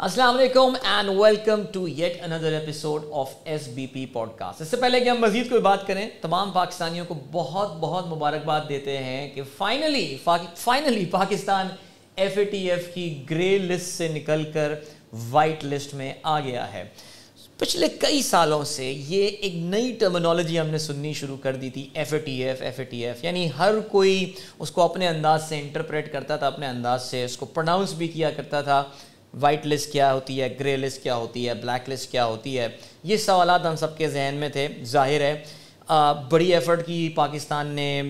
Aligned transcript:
السلام 0.00 0.36
علیکم 0.36 0.74
and 0.82 1.10
welcome 1.10 1.62
to 1.72 1.86
yet 1.88 2.20
another 2.22 2.52
episode 2.52 3.04
of 3.12 3.30
S 3.44 3.66
B 3.68 3.86
P 3.86 4.04
podcast 4.36 4.60
اس 4.62 4.68
سے 4.68 4.76
پہلے 4.76 5.00
کہ 5.00 5.08
ہم 5.08 5.20
مزید 5.20 5.48
کوئی 5.48 5.60
بات 5.60 5.86
کریں 5.86 6.08
تمام 6.22 6.50
پاکستانیوں 6.50 7.06
کو 7.06 7.14
بہت 7.32 7.72
بہت 7.80 8.06
مبارکباد 8.06 8.68
دیتے 8.68 8.96
ہیں 8.98 9.28
کہ 9.30 9.42
finally 9.56 10.16
finally 10.56 11.04
Pakistan 11.12 11.68
F 12.16 12.38
A 12.38 12.44
T 12.44 12.70
F 12.70 12.86
کی 12.94 13.08
گرے 13.30 13.56
لسٹ 13.60 13.88
سے 13.88 14.08
نکل 14.08 14.44
کر 14.54 14.74
وائٹ 15.30 15.64
لسٹ 15.64 15.94
میں 15.94 16.12
آ 16.24 16.38
گیا 16.40 16.72
ہے 16.72 16.84
پچھلے 17.58 17.88
کئی 18.00 18.22
سالوں 18.22 18.62
سے 18.66 18.92
یہ 19.08 19.26
ایک 19.28 19.54
نئی 19.64 19.92
ٹرمنالوجی 20.00 20.60
ہم 20.60 20.66
نے 20.66 20.78
سننی 20.78 21.12
شروع 21.14 21.36
کر 21.42 21.56
دی 21.56 21.70
تھی 21.70 21.88
F 21.94 22.12
A 22.12 22.18
T 22.20 22.42
F 22.44 22.62
F 22.62 22.78
A 22.78 22.84
T 22.84 23.04
F 23.06 23.24
یعنی 23.24 23.48
ہر 23.58 23.80
کوئی 23.90 24.32
اس 24.58 24.70
کو 24.70 24.82
اپنے 24.82 25.08
انداز 25.08 25.48
سے 25.48 25.60
انٹرپریٹ 25.60 26.12
کرتا 26.12 26.36
تھا 26.36 26.46
اپنے 26.46 26.66
انداز 26.66 27.10
سے 27.10 27.24
اس 27.24 27.36
کو 27.36 27.46
پروناؤنس 27.46 27.94
بھی 27.94 28.08
کیا 28.08 28.30
کرتا 28.30 28.62
تھا 28.62 28.82
وائٹ 29.40 29.66
لسٹ 29.66 29.92
کیا 29.92 30.12
ہوتی 30.14 30.42
ہے، 30.42 30.56
گرے 30.60 30.76
لسٹ 30.76 31.02
کیا 31.02 31.14
ہوتی 31.16 31.48
ہے، 31.48 31.54
بلیک 31.54 31.90
لسٹ 31.90 32.10
کیا 32.10 32.24
ہوتی 32.24 32.58
ہے؟ 32.58 32.68
یہ 33.02 33.16
سوالات 33.16 33.66
ہم 33.66 33.76
سب 33.76 33.98
کے 33.98 34.08
ذہن 34.08 34.34
میں 34.34 34.48
تھے، 34.48 34.68
ظاہر 34.82 35.20
ہے۔ 35.20 35.44
بڑی 36.28 36.54
ایفرٹ 36.54 36.86
کی 36.86 37.08
پاکستان 37.08 37.66
نے 37.66 38.02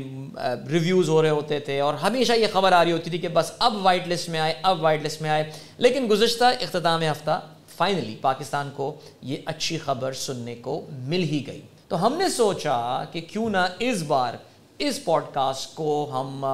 ریویوز 0.70 1.08
ہو 1.08 1.22
رہے 1.22 1.30
ہوتے 1.30 1.60
تھے 1.60 1.80
اور 1.80 1.94
ہمیشہ 1.94 2.32
یہ 2.32 2.46
خبر 2.52 2.72
آ 2.72 2.84
رہی 2.84 2.92
ہوتی 2.92 3.10
تھی 3.10 3.18
کہ 3.18 3.28
بس 3.28 3.52
اب 3.58 3.74
وائٹ 3.82 4.08
لسٹ 4.08 4.28
میں 4.28 4.40
آئے، 4.40 4.54
اب 4.62 4.82
وائٹ 4.82 5.02
لسٹ 5.02 5.22
میں 5.22 5.30
آئے۔ 5.30 5.50
لیکن 5.78 6.06
گزشتہ 6.10 6.44
اختتام 6.44 7.02
ہفتہ 7.02 7.40
فائنلی 7.76 8.16
پاکستان 8.20 8.70
کو 8.76 8.94
یہ 9.22 9.36
اچھی 9.44 9.78
خبر 9.78 10.12
سننے 10.12 10.54
کو 10.54 10.86
مل 10.90 11.22
ہی 11.22 11.46
گئی۔ 11.46 11.60
تو 11.88 12.06
ہم 12.06 12.14
نے 12.14 12.28
سوچا 12.28 13.04
کہ 13.12 13.20
کیوں 13.20 13.50
نہ 13.50 13.66
اس 13.78 14.02
بار 14.02 14.34
اس 14.78 15.04
پوڈ 15.04 15.22
کاسٹ 15.32 15.74
کو 15.74 16.10
ہم 16.12 16.44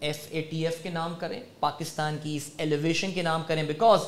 ایف 0.00 0.26
اے 0.30 0.40
ٹی 0.40 0.64
ایف 0.66 0.82
کے 0.82 0.90
نام 0.90 1.14
کریں، 1.18 1.40
پاکستان 1.60 2.16
کی 2.22 2.36
اس 2.36 2.48
ایلیویشن 2.58 3.12
کے 3.12 3.22
نام 3.22 3.42
کریں 3.46 3.62
because 3.62 4.00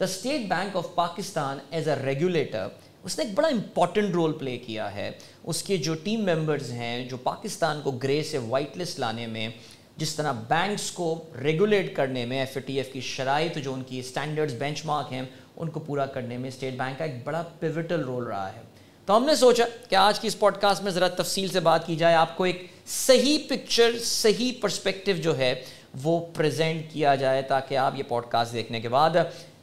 the 0.00 0.04
State 0.04 0.48
Bank 0.48 0.76
of 0.76 0.94
Pakistan 0.94 1.58
as 1.70 1.88
a 1.88 1.94
regulator 2.04 2.68
اس 3.04 3.18
نے 3.18 3.24
ایک 3.24 3.34
بڑا 3.34 3.48
امپورٹنٹ 3.48 4.14
رول 4.14 4.32
پلے 4.32 4.56
کیا 4.58 4.94
ہے۔ 4.94 5.10
اس 5.44 5.62
کے 5.62 5.76
جو 5.76 5.94
ٹیم 5.94 6.24
ممبرز 6.24 6.70
ہیں، 6.72 7.08
جو 7.08 7.16
پاکستان 7.16 7.80
کو 7.82 7.90
گرے 8.02 8.22
سے 8.22 8.38
وائٹ 8.38 8.78
لسٹ 8.78 8.98
لانے 9.00 9.26
میں، 9.26 9.48
جس 9.96 10.14
طرح 10.14 10.32
بینکس 10.48 10.90
کو 10.90 11.14
ریگولیٹ 11.42 11.94
کرنے 11.96 12.24
میں 12.26 12.38
ایف 12.38 12.56
اے 12.56 12.60
ٹی 12.60 12.76
ایف 12.76 12.92
کی 12.92 13.00
شرائط 13.00 13.58
جو 13.58 13.74
ان 13.74 13.82
کی 13.82 13.98
اسٹینڈرڈز 13.98 14.54
بینچ 14.58 14.84
مارک 14.84 15.12
ہیں، 15.12 15.22
ان 15.56 15.70
کو 15.70 15.80
پورا 15.80 16.06
کرنے 16.06 16.38
میں 16.38 16.48
اسٹیٹ 16.48 16.78
بینک 16.78 16.98
کا 16.98 17.04
ایک 17.04 17.24
بڑا 17.24 17.42
پیوٹل 17.60 18.04
رول 18.04 18.24
رہا 18.24 18.52
ہے۔ 18.52 18.62
تو 19.06 19.16
ہم 19.16 19.24
نے 19.24 19.34
سوچا 19.36 19.64
کہ 19.88 19.94
آج 19.94 20.20
کی 20.20 20.28
اس 20.28 20.38
پوڈ 20.38 20.56
کاسٹ 20.60 20.82
میں 20.82 20.90
ذرا 20.92 21.08
تفصیل 21.16 21.48
سے 21.52 21.60
بات 21.60 21.86
کی 21.86 21.96
جائے، 21.96 22.14
آپ 22.14 22.36
کو 22.36 22.44
ایک 22.44 22.66
صحیح 22.86 23.38
پکچر 23.48 23.98
صحیح 24.04 24.52
پرسپیکٹو 24.60 25.12
جو 25.22 25.36
ہے 25.38 25.54
وہ 26.02 26.18
پریزنٹ 26.34 26.92
کیا 26.92 27.14
جائے 27.14 27.42
تاکہ 27.48 27.76
آپ 27.76 27.98
یہ 27.98 28.02
پوڈ 28.08 28.26
کاسٹ 28.28 28.52
دیکھنے 28.52 28.80
کے 28.80 28.88
بعد 28.88 29.16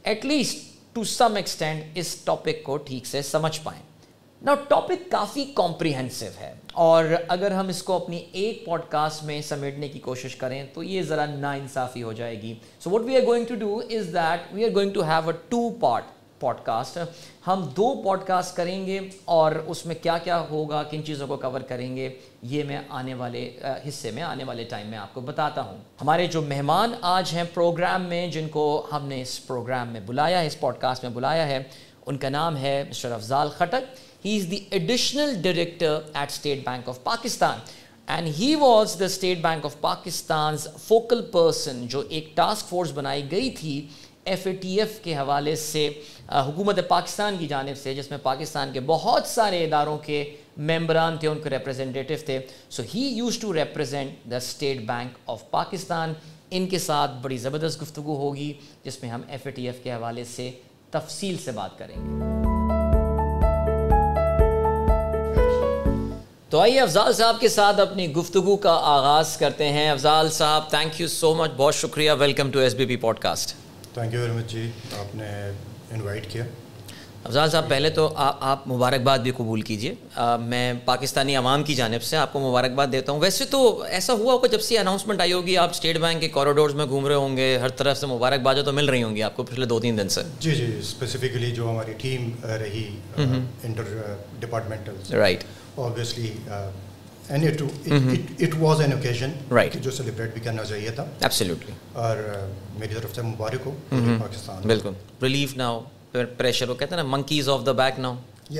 at 0.04 0.26
least 0.26 0.70
to 0.94 1.04
some 1.04 1.36
extend 1.36 1.98
us 2.00 2.16
topic 2.26 2.64
کو 2.64 2.78
ٹھیک 2.78 3.06
سے 3.06 3.22
سمجھ 3.22 3.60
پائیں۔ 3.64 3.82
نا 4.42 4.56
ٹاپک 4.68 5.10
کافی 5.12 5.46
کمپریہنسو 5.56 6.26
ہے 6.40 6.54
اور 6.84 7.06
اگر 7.28 7.52
ہم 7.52 7.68
اس 7.68 7.82
کو 7.84 7.96
اپنی 7.96 8.24
ایک 8.32 8.64
پوڈ 8.66 8.82
کاسٹ 8.90 9.24
میں 9.24 9.42
سمیٹنے 9.48 9.88
کی 9.88 10.00
کوشش 10.00 10.36
کریں 10.36 10.64
تو 10.74 10.84
یہ 10.84 11.02
ذرا 11.02 11.26
نا 11.26 11.52
انصافی 11.54 12.04
ہو 12.04 12.14
جائے 12.14 12.42
گی۔ 12.42 12.54
So 12.80 12.90
what 12.90 13.06
we 13.06 13.16
are 13.18 13.26
going 13.28 13.46
to 13.46 13.56
do 13.56 13.80
is 13.90 14.14
that 14.14 14.54
we 14.54 14.66
are 14.66 14.74
going 14.76 14.94
to 14.94 15.04
have 15.04 15.30
a 15.30 15.38
two 15.50 15.70
part 15.80 16.20
podcast 16.64 16.98
ہم 17.48 17.66
دو 17.78 17.94
پوڈ 18.04 18.24
کاسٹ 18.26 18.56
کریں 18.56 18.86
گے 18.86 19.00
اور 19.26 19.52
اس 19.52 19.86
میں 19.86 19.96
کیا 20.02 20.18
کیا 20.18 20.40
ہوگا، 20.50 20.82
کن 20.90 21.04
چیزوں 21.06 21.28
کو 21.28 21.38
کور 21.38 21.62
کریں 21.68 21.96
گے، 21.96 22.10
یہ 22.44 22.64
میں 22.64 22.80
آنے 22.90 23.14
والے 23.14 23.50
حصے 23.88 24.12
میں، 24.12 24.24
آنے 24.24 24.44
والے 24.44 24.64
ٹائم 24.70 24.88
میں 24.88 24.98
آپ 24.98 25.14
کو 25.14 25.22
بتاتا 25.22 25.62
ہوں۔ 25.62 25.78
ہمارے 26.02 26.28
جو 26.28 26.42
مہمان 26.42 26.94
آج 27.02 27.34
ہیں 27.34 27.44
پروگرام 27.54 28.06
میں، 28.10 28.26
جن 28.32 28.48
کو 28.52 28.66
ہم 28.92 29.08
نے 29.08 29.22
اس 29.22 29.46
پروگرام 29.48 29.88
میں 29.94 30.02
بلایا 30.06 30.42
ہے، 30.42 30.48
اس 30.48 30.60
پوڈ 30.60 30.78
کاسٹ 30.80 31.04
میں 31.04 31.12
بلایا 31.14 31.48
ہے، 31.48 31.62
ان 32.06 32.18
کا 32.18 32.30
نام 32.30 32.58
ہے 32.58 32.84
Mr 32.90 33.12
Afzal 33.12 33.50
Khattak 33.58 34.00
he 34.26 34.38
is 34.38 34.50
the 34.52 34.60
additional 34.70 35.34
director 35.42 36.00
at 36.14 36.32
State 36.32 36.66
Bank 36.66 36.90
of 36.90 37.04
Pakistan 37.04 37.60
and 38.08 38.28
he 38.40 38.54
was 38.60 38.96
the 39.00 39.06
State 39.06 39.42
Bank 39.42 39.66
of 39.66 39.80
Pakistan's 39.82 40.68
focal 40.78 41.22
person 41.32 41.86
جو 41.88 42.04
ایک 42.10 42.36
ٹاسک 42.36 42.70
فورس 42.70 42.92
بنائی 42.94 43.30
گئی 43.32 43.50
تھی۔ 43.52 43.76
ایف 44.26 44.48
اے 44.48 44.54
ٹی 44.54 44.80
ایف 44.80 45.00
کے 45.04 45.16
حوالے 45.16 45.56
سے 45.56 45.90
حکومت 46.32 46.80
پاکستان 46.88 47.36
کی 47.40 47.48
جانب 47.48 47.78
سے، 47.78 47.94
جس 47.96 48.10
میں 48.10 48.18
پاکستان 48.24 48.72
کے 48.74 48.80
بہت 48.80 49.28
سارے 49.28 49.64
اداروں 49.64 49.98
کے 49.98 50.24
ممبران 50.58 51.18
تھے، 51.18 51.28
ان 51.28 51.40
کے 51.44 51.50
ریپرزینٹیو 51.50 52.18
تھے۔ 52.26 52.40
So 52.70 52.84
he 52.96 53.02
used 53.08 53.38
to 53.38 53.54
represent 53.54 54.30
the 54.32 54.36
State 54.36 54.78
Bank 54.88 55.18
of 55.28 55.50
Pakistan 55.52 56.14
ان 56.52 56.68
کے 56.68 56.80
ساتھ 56.80 57.12
بڑی 57.22 57.38
زبردست 57.38 57.82
گفتگو 57.82 58.16
ہوگی، 58.16 58.54
جس 58.84 59.02
میں 59.02 59.10
ہم 59.10 59.22
ایف 59.30 59.46
اے 59.46 59.52
ٹی 59.52 59.66
ایف 59.66 59.84
کے 59.84 59.92
حوالے 59.92 60.24
سے 60.24 60.52
تفصیل 60.92 61.38
سے 61.46 61.52
بات 61.52 61.78
کریں 61.78 61.96
گے۔ 61.96 62.30
تو 66.50 66.60
آئیے 66.60 66.80
افضال 66.80 67.14
صاحب 67.14 67.40
کے 67.40 67.48
ساتھ 67.48 67.80
اپنی 67.80 68.12
گفتگو 68.14 68.56
کا 68.58 68.74
آغاز 68.84 69.38
کرتے 69.38 69.70
ہیں۔ 69.70 69.90
افضال 69.90 70.30
صاحب 70.32 70.70
تھینک 70.70 71.02
یو 71.02 71.08
سو 71.08 71.34
مچ 71.36 71.52
بہت 71.58 71.76
شکریہ۔ 71.76 72.12
Welcome 72.20 72.52
to 72.52 72.60
S 72.60 72.74
B 72.74 72.86
P 72.86 72.96
podcast 73.20 73.56
thank 73.94 74.14
you 74.14 74.20
very 74.22 74.34
much 74.34 74.52
جی 74.52 74.70
آپ 75.00 75.16
نے 75.16 75.30
انوائٹ 75.92 76.30
کیا 76.32 76.44
افضال 77.24 77.50
صاحب 77.50 77.68
پہلے 77.70 77.90
تو 77.90 78.08
آپ 78.16 78.68
مبارکباد 78.68 79.20
بھی 79.20 79.32
قبول 79.38 79.62
کیجیے 79.62 79.94
میں 80.40 80.74
پاکستانی 80.86 81.36
عوام 81.36 81.64
کی 81.64 81.76
جانب 81.76 82.04
سے 82.04 82.18
آپ 82.18 82.34
کو 82.34 82.40
مبارکباد 82.40 82.88
دیتا 82.92 83.12
ہوں 83.12 83.20
ویسے 83.20 83.46
تو 83.46 83.62
ایسا 83.90 84.14
ہوا 84.14 84.34
ہوگا 84.34 84.48
جب 84.48 84.62
سے 84.62 84.78
اناؤنسمنٹ 84.80 85.22
آئی 85.22 85.34
ہوگی 85.34 85.58
آپ 85.58 85.70
اسٹیٹ 85.70 85.98
بینک 85.98 86.22
کے 86.22 86.28
کوریڈورز 86.28 86.76
میں 86.76 86.86
گھوم 86.86 87.08
رہے 87.08 87.16
ہوں 87.16 87.38
گے 87.38 87.58
ہر 87.58 87.70
طرف 87.70 87.98
سے 87.98 88.08
مبارکباد 88.08 88.64
تو 88.66 88.72
مل 88.72 88.90
رہی 88.90 89.04
ہوں 89.04 89.16
گی 89.16 89.24
آپ 89.24 89.36
کو 89.36 89.44
پچھلے 89.44 89.66
دو 89.66 89.80
تین 89.80 89.98
دن 89.98 90.10
سے 90.10 90.22
جی 90.40 90.52
جی 90.52 90.74
اسپیسیفکلی 90.80 91.52
جو 91.52 91.70
ہماری 91.70 91.94
ٹیم 91.98 92.32
رہی 92.44 92.88
interdepartmental 94.40 95.14
right 95.14 95.44
obviously 95.76 96.32
it 97.32 98.54
was 98.60 98.82
an 98.82 98.94
occasion 98.94 99.32
جو 99.82 99.92
سیلیبریٹ 99.92 100.34
بھی 100.34 100.42
کرنا 100.42 100.64
چاہیے 100.64 100.92
تھا 100.96 101.06
ایبسلیوٹلی 101.22 101.74
اور 101.96 102.18
میری 102.80 102.94
طرف 102.94 103.16
سے 103.16 103.22
مبارک 103.22 103.66
ہو 103.66 103.72
پاکستان 103.92 104.68
بالکل 104.68 104.94
ریلیف 105.22 105.56
نہ 105.58 105.64
ہو 105.64 105.82
پریشر 106.38 106.68
ہو 106.68 106.76
کہتے 106.76 106.96
ہیں 106.96 107.04
نا 107.04 107.10
منکیز 107.10 107.50
آف 107.50 107.66
دا 107.66 107.72
بیک 107.74 108.00
نہ 108.00 108.08
ہو 108.08 108.60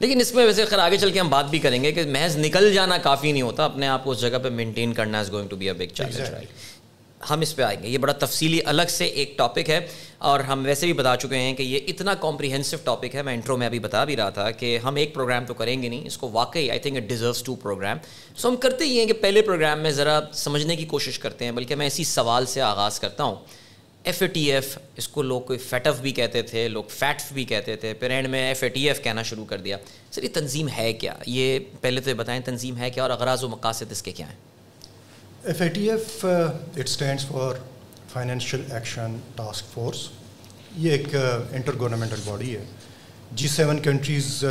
لیکن 0.00 0.20
اس 0.20 0.32
میں 0.34 0.44
ویسے 0.46 0.64
خیر 0.64 0.78
آگے 0.78 0.96
چل 0.98 1.10
کے 1.10 1.20
ہم 1.20 1.28
بات 1.28 1.50
بھی 1.50 1.58
کریں 1.58 1.82
گے 1.84 1.92
کہ 1.92 2.04
محض 2.08 2.36
نکل 2.36 2.72
جانا 2.72 2.98
کافی 3.02 3.32
نہیں 3.32 3.42
ہوتا 3.42 3.64
اپنے 3.64 3.88
آپ 3.88 4.04
کو 4.04 4.10
اس 4.10 4.20
جگہ 4.20 4.38
پہ 4.42 4.48
مینٹین 4.52 4.92
کرنا 4.94 5.18
is 5.18 5.32
going 5.32 5.48
to 5.48 5.56
be 5.56 5.68
a 5.68 5.72
big 5.72 5.94
challenge 5.94 6.20
right 6.20 6.48
ہم 7.30 7.40
اس 7.40 7.56
پہ 7.56 7.62
آئیں 7.62 7.82
گے۔ 7.82 7.88
یہ 7.88 7.98
بڑا 7.98 8.12
تفصیلی 8.12 8.60
الگ 8.64 8.82
سے 8.88 9.04
ایک 9.04 9.38
ٹاپک 9.38 9.70
ہے 9.70 9.86
اور 10.18 10.40
ہم 10.40 10.64
ویسے 10.64 10.86
بھی 10.86 10.92
بتا 10.92 11.16
چکے 11.16 11.36
ہیں 11.36 11.54
کہ 11.54 11.62
یہ 11.62 11.80
اتنا 11.88 12.14
کمپریہنسو 12.14 12.76
ٹاپک 12.84 13.14
ہے۔ 13.14 13.22
میں 13.22 13.34
انٹرو 13.34 13.56
میں 13.56 13.66
ابھی 13.66 13.78
بتا 13.78 14.04
بھی 14.04 14.16
رہا 14.16 14.30
تھا 14.30 14.50
کہ 14.50 14.78
ہم 14.78 14.94
ایک 14.94 15.14
پروگرام 15.14 15.44
تو 15.44 15.54
کریں 15.54 15.82
گے 15.82 15.88
نہیں، 15.88 16.06
اس 16.06 16.18
کو 16.18 16.28
واقعی 16.32 16.70
I 16.70 16.80
think 16.80 16.96
it 16.96 17.02
deserves 17.02 17.42
to 17.42 17.54
programme 17.54 17.98
so 18.36 18.48
ہم 18.48 18.56
کرتے 18.56 18.84
ہی 18.84 18.98
ہیں 18.98 19.06
کہ 19.06 19.12
پہلے 19.12 19.42
پروگرام 19.42 19.80
میں 19.80 19.90
ذرا 19.90 20.20
سمجھنے 20.32 20.76
کی 20.76 20.84
کوشش 20.84 21.18
کرتے 21.18 21.44
ہیں، 21.44 21.52
بلکہ 21.52 21.74
میں 21.74 21.86
اسی 21.86 22.04
سوال 22.04 22.46
سے 22.46 22.60
آغاز 22.60 23.00
کرتا 23.00 23.24
ہوں۔ 23.24 23.36
ایف 24.04 24.22
اے 24.22 24.28
ٹی 24.28 24.52
ایف 24.52 24.78
اس 24.96 25.08
کو 25.08 25.22
لوگ 25.22 25.40
کوئی 25.40 25.58
فیٹ 25.58 25.86
اف 25.86 26.00
بھی 26.00 26.12
کہتے 26.12 26.42
تھے، 26.42 26.68
لوگ 26.68 26.84
فیٹف 26.88 27.32
بھی 27.32 27.44
کہتے 27.44 27.76
تھے۔ 27.76 27.94
پھر 27.94 28.10
اینڈ 28.10 28.28
میں 28.28 28.48
ایف 28.48 28.62
اے 28.62 28.68
ٹی 28.68 28.88
ایف 28.88 29.02
کہنا 29.02 29.22
شروع 29.22 29.44
کر 29.44 29.58
دیا۔ 29.58 29.76
سر، 30.10 30.22
یہ 30.22 30.28
تنظیم 30.32 30.68
ہے 30.76 30.92
کیا؟ 30.92 31.14
یہ 31.26 31.58
پہلے 31.80 32.00
تو 32.00 32.10
یہ 32.10 32.14
بتائیں 32.14 32.42
تنظیم 32.44 32.76
ہے 32.76 32.90
کیا 32.90 33.02
اور 33.02 33.10
اغراض 33.10 33.44
و 33.44 33.48
مقاصد 33.48 33.90
اس 33.90 34.02
کے 34.02 34.12
کیا 34.12 34.28
ہیں؟ 34.28 34.55
F 35.46 35.60
A 35.62 35.68
T 35.68 35.90
F 35.90 36.24
it 36.24 36.78
stands 36.78 37.26
for 37.26 37.54
financial 38.12 38.62
action 38.70 39.16
task 39.36 39.72
force 39.74 40.08
یہ 40.76 40.90
ایک 40.90 41.14
انٹر 41.14 41.78
گورنمنٹل 41.80 42.20
باڈی 42.24 42.56
ہے 42.56 42.64
جی 43.32 43.48
سیون 43.48 43.78
کنٹریز 43.82 44.44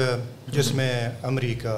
جس 0.54 0.72
میں 0.74 0.92
امریکہ 1.24 1.78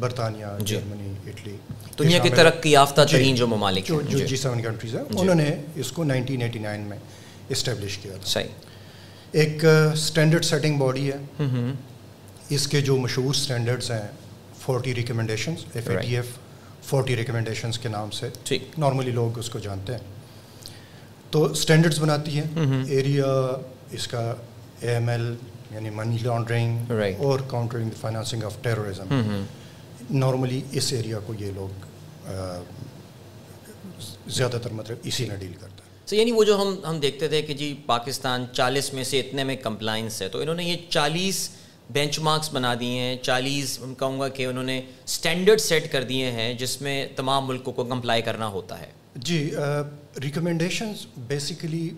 برطانیہ 0.00 0.46
جرمنی 0.64 1.12
اٹلی 1.26 1.56
دنیا 1.98 2.18
کی 2.18 2.30
ترقی 2.30 2.70
یافتہ 2.70 3.04
ترین 3.10 3.34
جو 3.34 3.46
ممالک 3.46 3.86
جو 3.86 4.18
جی 4.18 4.36
سیون 4.36 4.62
کنٹریز 4.62 4.94
ہیں 4.94 5.02
انہوں 5.10 5.34
نے 5.34 5.50
اس 5.76 5.92
کو 5.92 6.04
نائنٹین 6.04 6.42
ایٹی 6.42 6.58
نائن 6.60 6.88
میں 6.88 6.98
اسٹیبلش 7.48 7.98
کیا 7.98 8.12
تھا 8.14 8.28
صحیح 8.28 8.66
ایک 9.32 9.64
اسٹینڈرڈ 9.64 10.44
سیٹنگ 10.44 10.78
باڈی 10.78 11.10
ہے 11.12 11.72
اس 12.50 12.66
کے 12.68 12.80
جو 12.80 12.96
مشہور 12.96 13.34
اسٹینڈرڈس 13.34 13.90
ہیں 13.90 14.06
forty 14.58 14.94
recommendations 14.94 15.64
F 15.74 15.88
A 15.88 15.96
T 15.96 16.16
F 16.16 16.36
forty 16.82 17.16
recommendations 17.16 17.78
کے 17.78 17.88
نام 17.88 18.10
سے۔ 18.10 18.28
نارملی 18.78 19.10
لوگ 19.10 19.38
اس 19.38 19.50
کو 19.50 19.58
جانتے 19.58 19.92
ہیں۔ 19.92 20.00
تو 21.30 21.44
اسٹینڈرڈس 21.44 21.98
بناتی 21.98 22.38
ہیں۔ 22.40 22.84
ایریا 22.88 23.56
اس 23.90 24.08
کا 24.08 24.34
اے 24.80 24.88
ایم 24.88 25.08
ایل 25.08 25.34
یعنی 25.70 25.90
منی 25.90 26.18
لانڈرنگ 26.22 26.90
اور 27.18 27.40
countering 27.48 27.90
financing 28.00 28.42
of 28.42 28.56
terrorism 28.62 29.42
normally 30.10 30.60
us 30.72 30.92
area 30.92 31.18
کو 31.26 31.34
یہ 31.38 31.50
لوگ 31.54 31.68
زیادہ 34.28 34.56
تر 34.62 34.72
مطلب 34.72 34.96
اسی 35.02 35.28
نے 35.28 35.36
ڈیل 35.36 35.52
کرتا 35.60 35.76
ہے 35.76 36.06
سو 36.06 36.16
یعنی 36.16 36.32
وہ 36.32 36.44
جو 36.44 36.62
ہم 36.62 36.76
ہم 36.88 37.00
دیکھتے 37.00 37.28
تھے 37.28 37.42
کہ 37.42 37.54
جی 37.54 37.80
پاکستان 37.86 38.44
چالیس 38.52 38.92
میں 38.94 39.04
سے 39.04 39.20
اتنے 39.20 39.44
میں 39.44 39.56
کمپلائنس 39.56 40.22
ہے 40.22 40.28
تو 40.28 40.38
انہوں 40.38 40.54
نے 40.54 40.64
یہ 40.64 40.76
چالیس 40.88 41.50
بینچ 41.90 42.18
مارکس 42.18 42.52
بنا 42.52 42.74
دیے 42.80 43.00
ہیں 43.00 43.16
چالیس 43.22 43.78
کہوں 43.98 44.20
گا 44.20 44.28
کہ 44.28 44.46
انہوں 44.46 44.64
نے 44.64 44.80
اسٹینڈرڈ 45.04 45.60
سیٹ 45.60 45.90
کر 45.92 46.04
دیے 46.04 46.30
ہیں 46.30 46.52
جس 46.54 46.80
میں 46.80 47.06
تمام 47.16 47.46
ملکوں 47.48 47.72
کو 47.72 47.84
کمپلائی 47.84 48.22
کرنا 48.22 48.46
ہوتا 48.46 48.80
ہے۔ 48.80 48.90
جی 49.14 49.50
ریکمنڈیشنز 50.24 51.06
بیسیکلی 51.16 51.88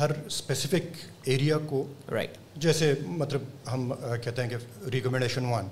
ہر 0.00 0.10
اسپیسیفک 0.26 0.96
ایریا 1.24 1.58
کو 1.66 1.84
رائٹ 2.10 2.36
جیسے 2.56 2.92
مطلب 3.06 3.42
ہم 3.72 3.92
کہتے 4.24 4.42
ہیں 4.42 4.48
کہ 4.48 4.56
ریکمنڈیشن 4.90 5.44
ون 5.44 5.68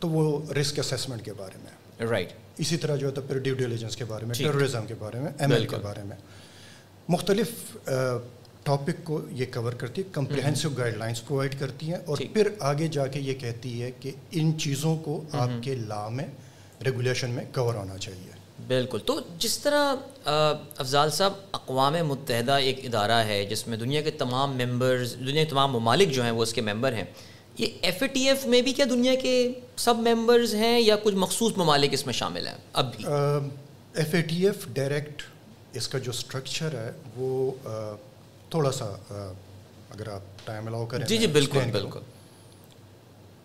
تو 0.00 0.08
وہ 0.08 0.52
رسک 0.52 0.78
اسیسمنٹ 0.78 1.24
کے 1.24 1.32
بارے 1.32 1.58
میں۔ 1.64 2.06
رائٹ 2.06 2.32
اسی 2.58 2.76
طرح 2.76 2.96
جو 2.96 3.06
ہے 3.06 3.12
تو 3.12 3.22
پھر 3.22 3.38
ڈیو 3.38 3.54
ڈیلیجنس 3.54 3.96
کے 3.96 4.04
بارے 4.04 4.26
میں 4.26 4.34
ٹیررزم 4.34 4.86
کے 4.86 4.94
بارے 4.98 5.20
میں 5.20 5.32
ایم 5.38 5.52
ایل 5.52 5.66
کے 5.66 5.76
بارے 5.82 6.02
میں۔ 6.02 6.16
مختلف 7.08 7.76
ٹاپک 8.64 9.04
کو 9.04 9.20
یہ 9.30 9.46
کور 9.54 9.72
کرتی 9.72 10.02
ہے 10.02 10.06
کمپریہنسو 10.12 10.70
گائیڈ 10.70 10.96
لائنس 10.96 11.26
پرووائڈ 11.26 11.58
کرتی 11.60 11.86
ہیں 11.86 11.98
اور 12.06 12.18
پھر 12.32 12.48
آگے 12.60 12.88
جا 12.88 13.06
کے 13.06 13.20
یہ 13.20 13.34
کہتی 13.34 13.82
ہے 13.82 13.90
کہ 14.00 14.10
ان 14.32 14.58
چیزوں 14.58 14.96
کو 14.96 15.24
آپ 15.32 15.48
کے 15.62 15.74
لا 15.74 16.08
میں 16.08 16.26
ریگولیشن 16.84 17.30
میں 17.30 17.44
کور 17.54 17.74
ہونا 17.74 17.98
چاہیے۔ 17.98 18.30
بالکل۔ 18.66 18.98
تو 19.06 19.20
جس 19.38 19.58
طرح 19.58 19.94
افضال 20.78 21.10
صاحب 21.10 21.32
اقوام 21.52 21.92
متحدہ 22.06 22.52
ایک 22.52 22.80
ادارہ 22.84 23.22
ہے 23.26 23.46
جس 23.46 23.66
میں 23.66 23.78
دنیا 23.78 24.02
کے 24.02 24.10
تمام 24.10 24.56
ممبرز 24.56 25.14
دنیا 25.18 25.44
کے 25.44 25.50
تمام 25.50 25.72
ممالک 25.72 26.10
جو 26.10 26.22
ہیں 26.22 26.30
وہ 26.30 26.42
اس 26.42 26.52
کے 26.52 26.60
ممبر 26.60 26.92
ہیں 26.92 27.04
یہ 27.58 27.66
ایف 27.80 28.02
اے 28.02 28.08
ٹی 28.08 28.28
ایف 28.28 28.46
میں 28.46 28.62
بھی 28.62 28.72
کیا 28.72 28.84
دنیا 28.90 29.14
کے 29.14 29.52
سب 29.76 29.94
ممبرز 29.96 30.54
ہیں 30.54 30.80
یا 30.80 30.96
کچھ 31.02 31.14
مخصوص 31.14 31.52
ممالک 31.56 31.92
اس 31.92 32.06
میں 32.06 32.14
شامل 32.14 32.46
ہیں؟ 32.46 32.54
اب 32.72 32.96
بھی۔ 32.96 33.04
F 33.94 34.14
A 34.14 34.22
T 34.22 34.46
F 34.46 34.66
direct 34.72 35.22
اس 35.72 35.88
کا 35.88 35.98
جو 35.98 36.10
اسٹرکچر 36.10 36.74
ہے 36.74 36.90
وہ 37.16 37.50
تھوڑا 38.54 38.72
سا 38.72 38.84
اگر 39.90 40.08
آپ 40.08 40.46
ٹائم 40.46 40.66
الاؤ 40.66 40.86
کریں 40.86 41.06
جی 41.06 41.16
جی 41.18 41.26
بالکل 41.26 41.70
بالکل۔ 41.72 42.00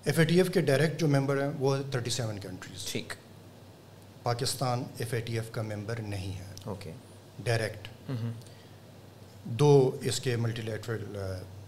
ایف 0.05 0.19
اے 0.19 0.25
ٹی 0.25 0.37
ایف 0.37 0.49
کے 0.53 0.61
ڈائریکٹ 0.61 0.99
جو 0.99 1.07
ممبر 1.07 1.41
ہیں 1.41 1.49
وہ 1.59 1.75
تھرٹی 1.91 2.09
سیون 2.09 2.39
کنٹریز 2.39 2.85
ٹھیک۔ 2.85 3.13
Pakistan 4.23 4.83
F 4.97 5.13
A 5.13 5.19
T 5.19 5.39
F 5.39 5.51
کا 5.51 5.61
ممبر 5.61 5.99
نہیں 5.99 6.37
ہے۔ 6.39 6.53
اوکے 6.65 6.91
ڈائریکٹ 7.43 7.87
دو 9.43 9.71
اس 10.01 10.19
کے 10.19 10.35
ملٹی 10.35 10.61
لیٹرل 10.61 11.17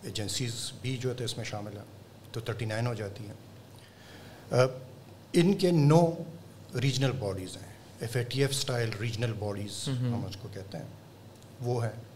ایجنسیز 0.04 0.72
بھی 0.82 0.98
جو 0.98 1.12
ہے 1.12 1.24
اس 1.24 1.38
میں 1.38 1.46
شامل 1.46 1.78
ہیں 1.78 1.86
تو 2.32 2.40
تھرٹی 2.40 2.66
نائن 2.66 2.88
ہو 2.88 2.94
جاتی 2.94 3.28
ہیں۔ 3.28 4.64
ان 5.34 5.54
کے 5.58 5.72
نو 5.72 6.02
ریجنل 6.82 7.12
باڈیز 7.12 7.58
ہیں۔ 7.58 7.74
F 8.00 8.16
A 8.16 8.24
T 8.24 8.42
F 8.42 8.50
style 8.50 8.90
regional 9.02 9.34
bodies 9.40 9.88
ہم 9.88 10.26
اس 10.26 10.36
کو 10.42 10.48
کہتے 10.54 10.78
ہیں۔ 10.78 10.86
وہ 11.62 11.84
ہیں۔ 11.86 12.11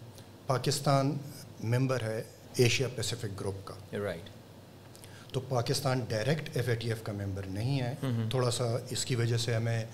پاکستان 0.47 1.17
ممبر 1.63 2.01
ہے 2.03 2.21
ایشیا 2.57 2.87
پیسیفک 2.95 3.39
گروپ 3.39 3.65
کا۔ 3.65 3.73
رائٹ 3.97 4.29
تو 5.33 5.39
Pakistan 5.39 5.99
direct 6.09 6.49
F 6.53 6.69
A 6.69 6.75
T 6.75 6.87
F 6.87 7.03
کا 7.03 7.11
ممبر 7.11 7.41
نہیں 7.45 7.81
ہے۔ 7.81 7.93
تھوڑا 8.29 8.51
سا 8.51 8.63
اس 8.89 9.05
کی 9.05 9.15
وجہ 9.15 9.37
سے 9.37 9.55
ہمیں 9.55 9.85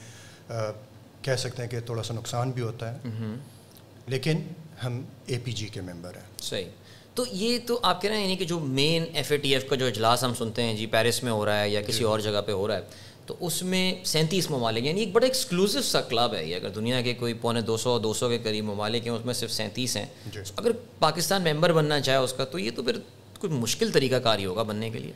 کہہ 1.21 1.35
سکتے 1.37 1.61
ہیں 1.61 1.69
کہ 1.69 1.79
تھوڑا 1.79 2.03
سا 2.03 2.13
نقصان 2.13 2.51
بھی 2.51 2.61
ہوتا 2.61 2.93
ہے۔ 2.93 2.97
لیکن 4.07 4.41
ہم 4.83 5.01
اے 5.25 5.39
پی 5.43 5.51
جی 5.51 5.67
کے 5.67 5.81
ممبر 5.81 6.15
ہیں۔ 6.15 6.29
صحیح۔ 6.41 6.69
تو 7.15 7.25
یہ 7.31 7.59
تو 7.67 7.79
آپ 7.83 8.01
کہہ 8.01 8.09
رہے 8.09 8.17
ہیں 8.17 8.23
یعنی 8.23 8.35
کہ 8.35 8.45
جو 8.45 8.59
main 8.59 9.05
F 9.13 9.31
A 9.31 9.37
T 9.37 9.53
F 9.53 9.69
کا 9.69 9.75
جو 9.75 9.85
اجلاس 9.85 10.23
ہم 10.23 10.33
سنتے 10.33 10.63
ہیں 10.63 10.77
جی 10.77 10.85
پیرس 10.85 11.23
میں 11.23 11.31
ہو 11.31 11.45
رہا 11.45 11.59
ہے 11.59 11.69
یا 11.69 11.81
کسی 11.81 12.03
اور 12.03 12.19
جگہ 12.19 12.41
پہ 12.45 12.51
ہو 12.51 12.67
رہا 12.67 12.75
ہے۔ 12.75 12.81
تو 13.25 13.35
اس 13.39 13.63
میں 13.63 13.95
سینتیس 14.05 14.49
ممالک 14.49 14.85
یعنی 14.85 14.99
ایک 14.99 15.11
بڑا 15.11 15.25
ایکسکلوسو 15.25 15.81
سا 15.81 16.01
کلب 16.01 16.33
ہے 16.33 16.45
یہ۔ 16.45 16.55
اگر 16.55 16.69
دنیا 16.69 17.01
کے 17.01 17.13
کوئی 17.13 17.33
پونے 17.33 17.61
دو 17.61 17.77
سو 17.77 17.99
دو 17.99 18.13
سو 18.13 18.29
کے 18.29 18.37
قریب 18.37 18.65
ممالک 18.65 19.07
ہیں 19.07 19.13
اس 19.13 19.25
میں 19.25 19.33
صرف 19.33 19.51
سینتیس 19.51 19.97
ہیں۔ 19.97 20.05
جی۔ 20.31 20.39
اگر 20.55 20.71
پاکستان 20.99 21.43
ممبر 21.43 21.73
بننا 21.73 21.99
چاہے 22.01 22.17
اس 22.17 22.33
کا 22.33 22.45
تو 22.45 22.59
یہ 22.59 22.71
تو 22.75 22.83
پھر 22.83 22.97
کوئی 23.39 23.53
مشکل 23.53 23.91
طریقہ 23.91 24.15
کار 24.15 24.39
ہی 24.39 24.45
ہوگا 24.45 24.63
بننے 24.63 24.89
کے 24.89 24.99
لیے۔ 24.99 25.11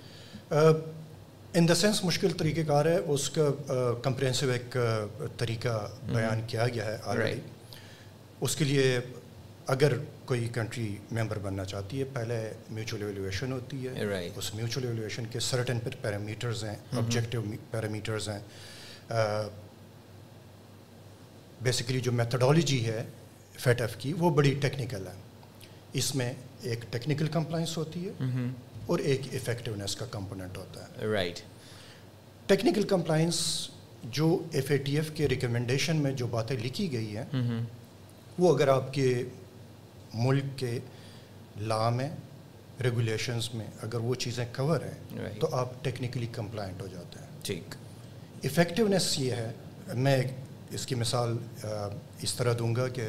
ان 1.53 1.67
دا 1.67 1.75
سینس 1.75 2.03
مشکل 2.03 2.29
طریقہ 2.29 2.61
کار 2.67 2.85
ہے 2.85 2.97
اس 3.07 3.29
کا 3.29 3.49
کمپرینسو 4.01 4.49
ایک 4.49 4.77
طریقہ 5.37 5.89
بیان 6.13 6.41
کیا 6.47 6.67
گیا 6.67 6.85
ہے 6.85 6.97
آلریڈی 7.03 7.39
اس 8.41 8.55
کے 8.55 8.65
لیے 8.65 8.99
اگر 9.67 9.93
کوئی 10.25 10.47
کنٹری 10.53 10.97
ممبر 11.11 11.39
بننا 11.39 11.65
چاہتی 11.65 11.99
ہے 11.99 12.03
پہلے 12.13 12.53
میوچل 12.69 12.97
ایویلیویشن 12.97 13.51
ہوتی 13.51 13.87
ہے 13.87 14.29
اس 14.35 14.53
میوچل 14.55 14.83
ایویلیویشن 14.83 15.25
کے 15.31 15.39
سرٹن 15.39 15.79
پر 15.79 15.95
پیرامیٹرز 16.01 16.63
ہیں 16.63 16.75
آبجیکٹیو 16.91 17.41
پیرامیٹرز 17.71 18.29
ہیں۔ 18.29 18.39
بیسیکلی 21.61 21.99
جو 21.99 22.11
میتھڈالوجی 22.11 22.85
ہے 22.85 23.05
فیٹ 23.59 23.81
ایف 23.81 23.95
کی 23.95 24.13
وہ 24.13 24.29
بڑی 24.29 24.53
ٹیکنیکل 24.61 25.07
ہے۔ 25.07 25.13
اس 25.93 26.15
میں 26.15 26.33
ایک 26.61 26.79
ٹیکنیکل 26.89 27.27
کمپلائنس 27.27 27.77
ہوتی 27.77 28.07
ہے 28.07 28.11
اور 28.85 28.99
ایک 28.99 29.21
افیکٹونیس 29.33 29.95
کا 29.95 30.05
کمپوننٹ 30.05 30.57
ہوتا 30.57 30.83
ہے۔ 30.83 31.05
رائٹ 31.05 31.39
ٹیکنیکل 32.47 32.83
کمپلائنس 32.83 33.69
جو 34.03 34.43
ایف 34.51 34.71
اے 34.71 34.77
ٹی 34.77 34.95
ایف 34.95 35.11
کے 35.13 35.27
ریکمنڈیشن 35.27 35.97
میں 35.97 36.11
جو 36.11 36.27
باتیں 36.27 36.57
لکھی 36.57 36.91
گئی 36.91 37.17
ہیں 37.17 37.25
وہ 38.37 38.53
اگر 38.55 38.67
آپ 38.67 38.93
کے 38.93 39.23
ملک 40.15 40.57
کے 40.57 40.77
لا 41.61 41.89
میں 41.89 42.09
ریگولیشنز 42.83 43.49
میں 43.53 43.67
اگر 43.83 43.99
وہ 43.99 44.15
چیزیں 44.15 44.45
کور 44.55 44.81
ہیں 44.81 45.29
تو 45.39 45.55
آپ 45.55 45.83
ٹیکنیکلی 45.83 46.27
کمپلائنٹ 46.31 46.81
ہو 46.81 46.87
جاتے 46.87 47.19
ہیں. 47.19 47.27
ٹھیک. 47.43 47.75
افیکٹونیس 48.43 49.07
یہ 49.19 49.31
ہے 49.33 49.51
میں 49.95 50.21
اس 50.71 50.85
کی 50.85 50.95
مثال 50.95 51.37
اس 52.21 52.33
طرح 52.33 52.53
دوں 52.59 52.75
گا 52.75 52.87
کہ 52.87 53.07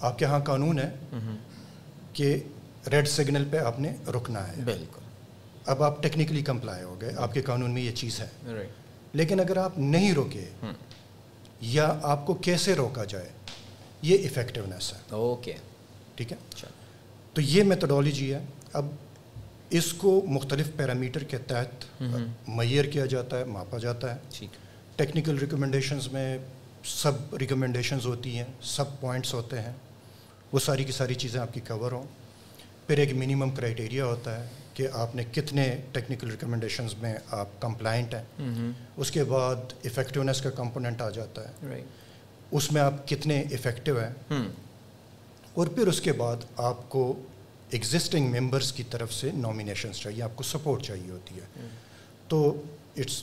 آپ 0.00 0.18
کے 0.18 0.24
ہاں 0.24 0.40
قانون 0.44 0.78
ہے 0.78 0.90
کہ 2.12 2.36
ریڈ 2.92 3.08
سگنل 3.08 3.44
پہ 3.50 3.58
آپ 3.58 3.80
نے 3.80 3.94
رکنا 4.16 4.46
ہے. 4.48 4.62
بالکل. 4.64 5.02
اب 5.66 5.82
آپ 5.82 6.02
ٹیکنیکلی 6.02 6.42
کمپلائی 6.42 6.82
ہو 6.82 7.00
گئے 7.00 7.12
آپ 7.16 7.34
کے 7.34 7.42
قانون 7.42 7.70
میں 7.70 7.82
یہ 7.82 7.92
چیز 7.92 8.20
ہے. 8.20 8.66
لیکن 9.12 9.40
اگر 9.40 9.56
آپ 9.56 9.78
نہیں 9.78 10.12
روکے 10.12 10.44
یا 11.68 11.86
آپ 12.02 12.26
کو 12.26 12.34
کیسے 12.44 12.74
روکا 12.74 13.04
جائے 13.04 13.28
یہ 14.04 14.18
افیکٹونیس 14.24 14.92
ہے. 14.92 14.98
اوکے 15.10 15.52
ٹھیک 16.14 16.32
ہے؟ 16.32 16.36
تو 17.32 17.40
یہ 17.40 17.62
میتھڈالوجی 17.62 18.34
ہے. 18.34 18.44
اب 18.72 18.86
اس 19.70 19.92
کو 19.92 20.24
مختلف 20.28 20.66
پیرامیٹر 20.76 21.24
کے 21.24 21.38
تحت 21.38 22.02
میئر 22.48 22.84
کیا 22.84 23.06
جاتا 23.06 23.38
ہے 23.38 23.44
ماپا 23.44 23.78
جاتا 23.78 24.14
ہے۔ 24.14 24.20
ٹیکنیکل 24.96 25.38
ریکمنڈیشنز 25.38 26.08
میں 26.08 26.38
سب 26.84 27.36
ریکمنڈیشنز 27.36 28.06
ہوتی 28.06 28.36
ہیں 28.36 28.44
سب 28.62 28.84
پوائنٹس 29.00 29.34
ہوتے 29.34 29.60
ہیں۔ 29.60 29.72
وہ 30.52 30.58
ساری 30.58 30.84
کی 30.84 30.92
ساری 30.92 31.14
چیزیں 31.14 31.40
آپ 31.40 31.54
کی 31.54 31.60
کور 31.60 31.92
ہوں۔ 31.92 32.04
پھر 32.86 32.98
ایک 32.98 33.12
منیمم 33.12 33.50
کرائٹیریا 33.50 34.04
ہوتا 34.04 34.44
ہے 34.44 34.48
کہ 34.74 34.88
آپ 34.92 35.16
نے 35.16 35.24
کتنے 35.32 35.76
ٹیکنیکل 35.92 36.30
ریکمنڈیشنز 36.30 36.94
میں 36.94 37.14
آپ 37.30 37.48
کمپلائنٹ 37.60 38.14
ہیں۔ 38.14 38.22
اس 38.96 39.10
کے 39.10 39.24
بعد 39.24 39.56
افیکٹونیس 39.84 40.40
کا 40.40 40.50
کمپوننٹ 40.50 41.02
آ 41.02 41.10
جاتا 41.10 41.48
ہے۔ 41.48 41.52
اس 42.54 42.72
میں 42.72 42.80
آپ 42.80 43.08
کتنے 43.08 43.40
افیکٹو 43.40 43.98
ہیں۔ 43.98 44.42
اور 45.54 45.66
پھر 45.66 45.86
اس 45.86 46.00
کے 46.00 46.12
بعد 46.12 46.36
آپ 46.56 46.88
کو 46.88 47.14
ایگزسٹنگ 47.70 48.34
ممبرس 48.34 48.72
کی 48.72 48.82
طرف 48.82 49.12
سے 49.12 49.30
نامینیشنس 49.34 49.96
چاہیے 49.96 50.22
آپ 50.22 50.36
کو 50.36 50.42
سپورٹ 50.42 50.82
چاہیے 50.82 51.10
ہوتی 51.10 51.34
ہے۔ 51.34 51.68
تو 52.28 52.62
اٹس 52.96 53.22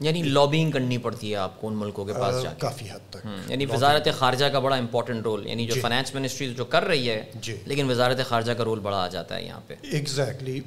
یعنی 0.00 0.22
لابینگ 0.22 0.70
کرنی 0.70 0.98
پڑتی 0.98 1.30
ہے 1.30 1.36
آپ 1.36 1.60
کو 1.60 1.68
ان 1.68 1.74
ملکوں 1.74 2.04
کے 2.04 2.12
پاس 2.12 2.42
جا 2.42 2.52
کافی 2.58 2.90
حد 2.90 3.10
تک۔ 3.10 3.26
یعنی 3.48 3.66
وزارت 3.66 4.08
خارجہ 4.18 4.44
کا 4.44 4.58
بڑا 4.58 4.76
امپورٹنٹ 4.76 5.22
رول 5.22 5.46
یعنی 5.46 5.66
جو 5.66 5.74
فائنانس 5.80 6.14
منسٹری 6.14 6.54
جو 6.54 6.64
کر 6.64 6.82
رہی 6.84 7.10
ہے 7.10 7.30
جی۔ 7.34 7.56
لیکن 7.66 7.90
وزارت 7.90 8.26
خارجہ 8.26 8.52
کا 8.52 8.64
رول 8.64 8.80
بڑا 8.80 8.96
آ 8.96 9.08
جاتا 9.08 9.36
ہے 9.36 9.42
یہاں 9.44 9.60
پہ۔ 9.66 9.74
ایگزیکٹلی 9.82 10.60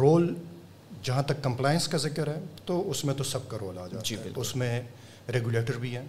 رول 0.00 0.34
جہاں 1.02 1.22
تک 1.22 1.42
کمپلائنس 1.42 1.88
کا 1.88 1.98
ذکر 1.98 2.26
ہے 2.26 2.40
تو 2.64 2.90
اس 2.90 3.04
میں 3.04 3.14
تو 3.14 3.24
سب 3.24 3.48
کا 3.48 3.56
رول 3.60 3.78
آ 3.78 3.86
جاتا 3.86 4.14
ہے۔ 4.24 4.28
اس 4.36 4.56
میں 4.56 4.82
ریگولیٹر 5.32 5.78
بھی 5.78 5.96
ہیں. 5.96 6.06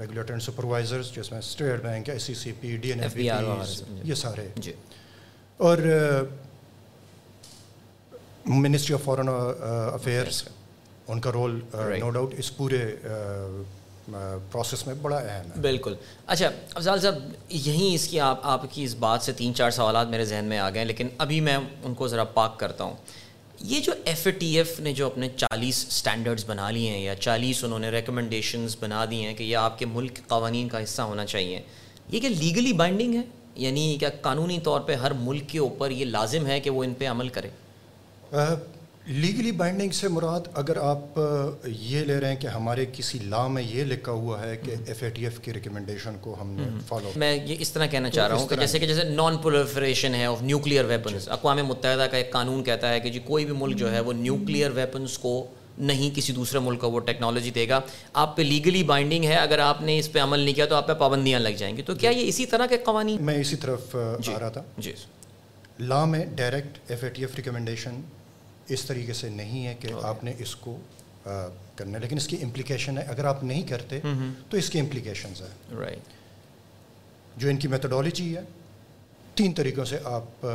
ریگولیٹر 0.00 0.30
اینڈ 0.30 0.42
سپروائزرس 0.42 1.14
جس 1.14 1.30
میں 1.32 1.38
State 1.38 1.82
Bank 1.82 2.08
S 2.10 2.22
C 2.22 2.34
C 2.34 2.52
P 2.60 2.76
D 2.76 2.90
N 2.92 3.00
F 3.02 3.14
B 3.14 3.28
یہ 4.08 4.14
سارے. 4.14 4.46
جی. 4.56 4.72
اور 5.56 5.78
منسٹری 8.46 8.94
آف 8.94 9.02
فارن 9.04 9.28
افیئرس 9.28 10.42
ان 11.08 11.20
کا 11.20 11.32
رول 11.32 11.60
نو 11.74 12.10
ڈاؤٹ 12.10 12.34
اس 12.38 12.56
پورے 12.56 12.84
پروسیس 14.50 14.86
میں 14.86 14.94
بڑا 15.02 15.16
اہم 15.16 15.50
ہے. 15.50 15.60
بالکل. 15.60 15.94
اچھا 16.26 16.48
افضال 16.74 17.00
صاحب 17.00 17.14
یہیں 17.50 17.94
اس 17.94 18.06
کی 18.08 18.20
آپ 18.20 18.40
آپ 18.42 18.62
کی 18.72 18.84
اس 18.84 18.94
بات 18.98 19.22
سے 19.22 19.32
تین 19.32 19.54
چار 19.54 19.70
سوالات 19.70 20.08
میرے 20.08 20.24
ذہن 20.24 20.44
میں 20.44 20.58
آ 20.58 20.68
گئے 20.70 20.78
ہیں 20.78 20.86
لیکن 20.86 21.08
ابھی 21.18 21.40
میں 21.40 21.56
ان 21.56 21.94
کو 21.94 22.08
ذرا 22.08 22.24
پاک 22.24 22.58
کرتا 22.60 22.84
ہوں۔ 22.84 22.96
یہ 23.60 23.80
جو 23.80 23.92
ایف 24.04 24.26
اے 24.26 24.32
ٹی 24.32 24.56
ایف 24.56 24.78
نے 24.80 24.92
جو 24.92 25.06
اپنے 25.06 25.28
چالیس 25.36 25.84
اسٹینڈرڈس 25.88 26.44
بنا 26.46 26.70
لیے 26.70 26.90
ہیں 26.90 27.00
یا 27.00 27.14
چالیس 27.14 27.62
انہوں 27.64 27.78
نے 27.78 27.88
ریکمنڈیشنز 27.90 28.76
بنا 28.80 29.04
دی 29.10 29.24
ہیں 29.24 29.34
کہ 29.34 29.42
یہ 29.42 29.56
آپ 29.56 29.78
کے 29.78 29.86
ملک 29.86 30.14
کے 30.16 30.22
قوانین 30.28 30.68
کا 30.68 30.82
حصہ 30.82 31.02
ہونا 31.02 31.24
چاہیے، 31.26 31.60
یہ 32.08 32.20
کیا 32.20 32.30
لیگلی 32.30 32.72
بائنڈنگ 32.72 33.14
ہے؟ 33.14 33.22
یعنی 33.56 33.96
کیا 34.00 34.08
قانونی 34.20 34.58
طور 34.64 34.80
پہ 34.80 34.94
ہر 34.94 35.12
ملک 35.20 35.48
کے 35.48 35.58
اوپر 35.58 35.90
یہ 35.90 36.04
لازم 36.04 36.46
ہے 36.46 36.60
کہ 36.60 36.70
وہ 36.70 36.84
ان 36.84 36.94
پہ 36.98 37.06
عمل 37.06 37.28
کرے؟ 37.28 37.48
لیگلی 39.08 39.52
بائنڈنگ 39.52 39.90
سے 39.90 40.08
مراد 40.08 40.40
اگر 40.54 40.76
آپ 40.76 41.18
یہ 41.64 42.00
لے 42.00 42.20
رہے 42.20 42.28
ہیں 42.28 42.36
کہ 42.36 42.46
ہمارے 42.46 42.86
کسی 42.92 43.18
لا 43.18 43.46
میں 43.46 43.62
یہ 43.62 43.84
لکھا 43.84 44.12
ہوا 44.12 44.46
ہے 44.46 44.56
کہ 44.56 44.74
ایف 44.86 45.02
اے 45.02 45.10
ٹی 45.10 45.24
ایف 45.24 45.38
کی 45.40 45.52
ریکمنڈیشن 45.54 46.16
کو 46.20 46.36
ہم 46.40 46.50
نے 46.50 46.68
فالو 46.88 47.10
میں 47.16 47.34
یہ 47.46 47.56
اس 47.58 47.72
طرح 47.72 47.86
کہنا 47.86 48.10
چاہ 48.10 48.28
رہا 48.28 48.36
ہوں 48.36 48.48
کہ 48.48 48.56
جیسے 48.56 48.78
کہ 48.78 48.86
جیسے 48.86 49.04
نان 49.04 49.38
پرولیفریشن 49.38 50.14
ہے 50.14 50.24
آف 50.24 50.42
نیوکلیئر 50.42 50.84
ویپنس 50.84 51.28
اقوام 51.28 51.58
متحدہ 51.66 52.06
کا 52.10 52.16
ایک 52.16 52.32
قانون 52.32 52.64
کہتا 52.64 52.90
ہے 52.90 53.00
کہ 53.00 53.10
جی 53.10 53.18
کوئی 53.18 53.44
بھی 53.44 53.54
ملک 53.54 53.76
جو 53.76 53.92
ہے 53.92 54.00
وہ 54.00 54.12
نیوکلیئر 54.12 54.70
ویپنس 54.70 55.18
کو 55.18 55.46
نہیں 55.78 56.16
کسی 56.16 56.32
دوسرے 56.32 56.58
ملک 56.58 56.80
کو 56.80 56.90
وہ 56.90 57.00
ٹیکنالوجی 57.00 57.50
دے 57.50 57.68
گا۔ 57.68 57.80
آپ 58.12 58.36
پہ 58.36 58.42
لیگلی 58.42 58.82
بائنڈنگ 58.82 59.24
ہے 59.24 59.34
اگر 59.34 59.58
آپ 59.58 59.82
نے 59.82 59.98
اس 59.98 60.12
پہ 60.12 60.18
عمل 60.18 60.40
نہیں 60.40 60.54
کیا 60.54 60.66
تو 60.66 60.74
آپ 60.74 60.86
پہ 60.86 60.94
پابندیاں 60.94 61.40
لگ 61.40 61.56
جائیں 61.56 61.76
گی۔ 61.76 61.82
تو 61.82 61.94
کیا 61.94 62.10
یہ 62.10 62.28
اسی 62.28 62.46
طرح 62.46 62.66
کے 62.66 62.76
قوانین؟ 62.84 63.24
میں 63.24 63.34
اسی 63.34 63.56
طرف 63.56 63.96
جی۔ 64.20 64.34
آ 64.34 64.38
رہا 64.40 64.48
تھا۔ 64.48 64.62
جی۔ 64.78 64.92
لا 65.78 66.04
میں 66.04 66.24
direct 66.26 66.78
F 66.88 67.04
A 67.04 67.08
T 67.08 67.22
F 67.22 67.34
recommendation 67.36 68.00
اس 68.68 68.84
طریقے 68.84 69.12
سے 69.12 69.28
نہیں 69.28 69.66
ہے 69.66 69.74
کہ 69.80 69.88
آپ 70.02 70.24
نے 70.24 70.32
اس 70.38 70.56
کو 70.56 70.78
کرنا 71.76 71.92
ہے۔ 71.92 72.02
لیکن 72.02 72.16
اس 72.16 72.26
کی 72.26 72.36
امپلیکیشن 72.42 72.98
ہے۔ 72.98 73.02
اگر 73.02 73.24
آپ 73.24 73.44
نہیں 73.44 73.62
کرتے 73.62 74.00
تو 74.50 74.56
اس 74.56 74.70
کی 74.70 74.80
امپلیکیشنز 74.80 75.42
ہیں۔ 75.42 75.76
رائٹ 75.78 75.98
جو 77.36 77.48
ان 77.48 77.56
کی 77.56 77.68
میتھڈالوجی 77.68 78.36
ہے 78.36 78.40
تین 79.34 79.52
طریقوں 79.52 79.84
سے 79.84 79.98
آپ 80.04 80.46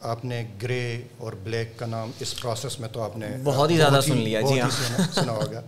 آپ 0.00 0.24
نے 0.24 0.46
گرے 0.62 1.02
اور 1.16 1.32
بلیک 1.42 1.78
کا 1.78 1.86
نام 1.86 2.10
اس 2.20 2.40
پروسیس 2.40 2.80
میں 2.80 2.88
تو 2.88 3.02
آپ 3.02 3.16
نے 3.16 3.26
بہت 3.44 3.70
ہی 3.70 3.76
زیادہ 3.76 4.00
سن 4.00 4.16
لیا 4.16 4.40
جی 4.40 4.60
ہاں۔ 4.60 4.70
سنا 5.14 5.32
ہوگا۔ 5.32 5.62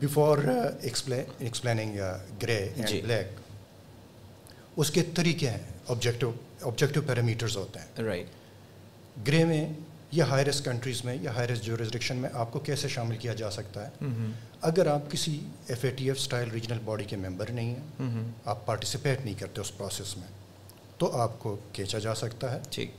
Before 0.00 0.38
explaining 0.80 1.98
grey 2.42 2.68
and 2.76 3.04
black 3.04 3.26
اس 4.76 4.90
کے 4.90 5.02
طریقے 5.02 5.50
ہیں۔ 5.50 5.58
آبجیکٹو 5.88 6.32
آبجیکٹو 6.62 7.00
پیرامیٹرز 7.02 7.56
ہوتے 7.56 7.78
ہیں۔ 7.78 8.04
رائٹ 8.04 8.26
گرے 9.26 9.44
میں 9.44 9.68
یا 10.14 10.24
ہائی 10.24 10.44
رسک 10.44 10.64
کنٹریز 10.64 11.04
میں 11.04 11.16
یا 11.20 11.34
ہائی 11.34 11.48
رسک 11.48 11.62
جورسڈکشن 11.62 12.16
میں 12.16 12.28
آپ 12.32 12.52
کو 12.52 12.58
کیسے 12.58 12.88
شامل 12.88 13.16
کیا 13.16 13.34
جا 13.34 13.50
سکتا 13.50 13.86
ہے؟ 13.86 14.06
اگر 14.60 14.86
آپ 14.86 15.10
کسی 15.10 15.40
F 15.68 15.84
A 15.84 15.90
T 15.90 16.06
F 16.06 16.16
style 16.16 16.50
regional 16.50 16.78
body 16.84 17.04
کے 17.04 17.16
ممبر 17.16 17.50
نہیں 17.50 17.74
ہیں 17.74 18.30
آپ 18.44 18.66
پارٹیسپیٹ 18.66 19.24
نہیں 19.24 19.34
کرتے 19.34 19.60
اس 19.60 19.76
پروسیس 19.78 20.16
میں 20.16 20.28
تو 20.98 21.10
آپ 21.12 21.38
کو 21.38 21.56
کھینچا 21.72 21.98
جا 21.98 22.14
سکتا 22.14 22.52
ہے۔ 22.54 22.60
ٹھیک 22.70 22.90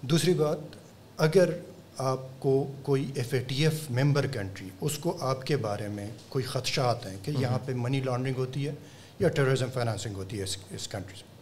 دوسری 0.00 0.34
بات 0.34 0.76
اگر 1.16 1.50
آپ 1.98 2.20
کو 2.38 2.72
کوئی 2.82 3.10
F 3.14 3.34
A 3.34 3.40
T 3.40 3.64
F 3.64 3.90
member 3.90 4.26
country 4.26 4.68
اس 4.80 4.98
کو 4.98 5.16
آپ 5.20 5.44
کے 5.46 5.56
بارے 5.56 5.88
میں 5.88 6.08
کوئی 6.28 6.44
خدشات 6.44 7.06
ہیں 7.06 7.16
کہ 7.22 7.30
یہاں 7.38 7.58
پہ 7.64 7.72
منی 7.74 8.00
لانڈرنگ 8.00 8.36
ہوتی 8.36 8.66
ہے 8.66 8.72
یا 9.18 9.28
ٹیررزم 9.28 9.70
فائنانسنگ 9.74 10.14
ہوتی 10.14 10.38
ہے 10.38 10.44
اس 10.70 10.88
کنٹری 10.88 11.16
سے 11.18 11.32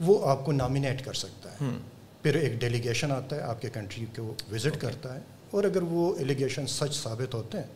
وہ 0.00 0.30
آپ 0.30 0.44
کو 0.44 0.52
نامینیٹ 0.52 1.04
کر 1.04 1.14
سکتا 1.14 1.52
ہے۔ 1.52 1.66
پھر 2.28 2.36
ایک 2.36 2.52
ڈیلیگیشن 2.52 3.12
آتا 3.12 3.36
ہے 3.36 3.40
آپ 3.40 3.62
کے 3.62 3.68
کنٹری 3.70 4.06
کو 4.16 4.34
وزٹ 4.52 4.80
کرتا 4.80 5.14
ہے 5.14 5.20
اور 5.50 5.64
اگر 5.64 5.82
وہ 5.82 6.16
ایلیگیشن 6.18 6.66
سچ 6.66 7.02
ثابت 7.02 7.34
ہوتے 7.34 7.58
ہیں 7.58 7.66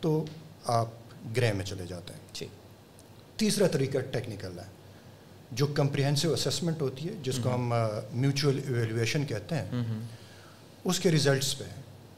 تو 0.00 0.24
آپ 0.64 0.88
گرہ 1.36 1.52
میں 1.52 1.64
چلے 1.64 1.86
جاتے 1.86 2.12
ہیں۔ 2.12 2.20
ٹھیک 2.32 2.48
تیسرا 3.38 3.66
طریقہ 3.66 3.98
ٹیکنیکل 3.98 4.58
ہے 4.58 4.66
جو 5.52 5.66
کمپریہنسو 5.66 6.32
اسسمنٹ 6.32 6.82
ہوتی 6.82 7.08
ہے 7.08 7.14
جس 7.22 7.38
کو 7.42 7.54
ہم 7.54 7.72
میوچل 8.12 8.60
ایویلویشن 8.66 9.24
کہتے 9.24 9.54
ہیں۔ 9.54 9.82
اس 10.84 11.00
کے 11.00 11.10
ریزلٹس 11.10 11.58
پہ 11.58 11.64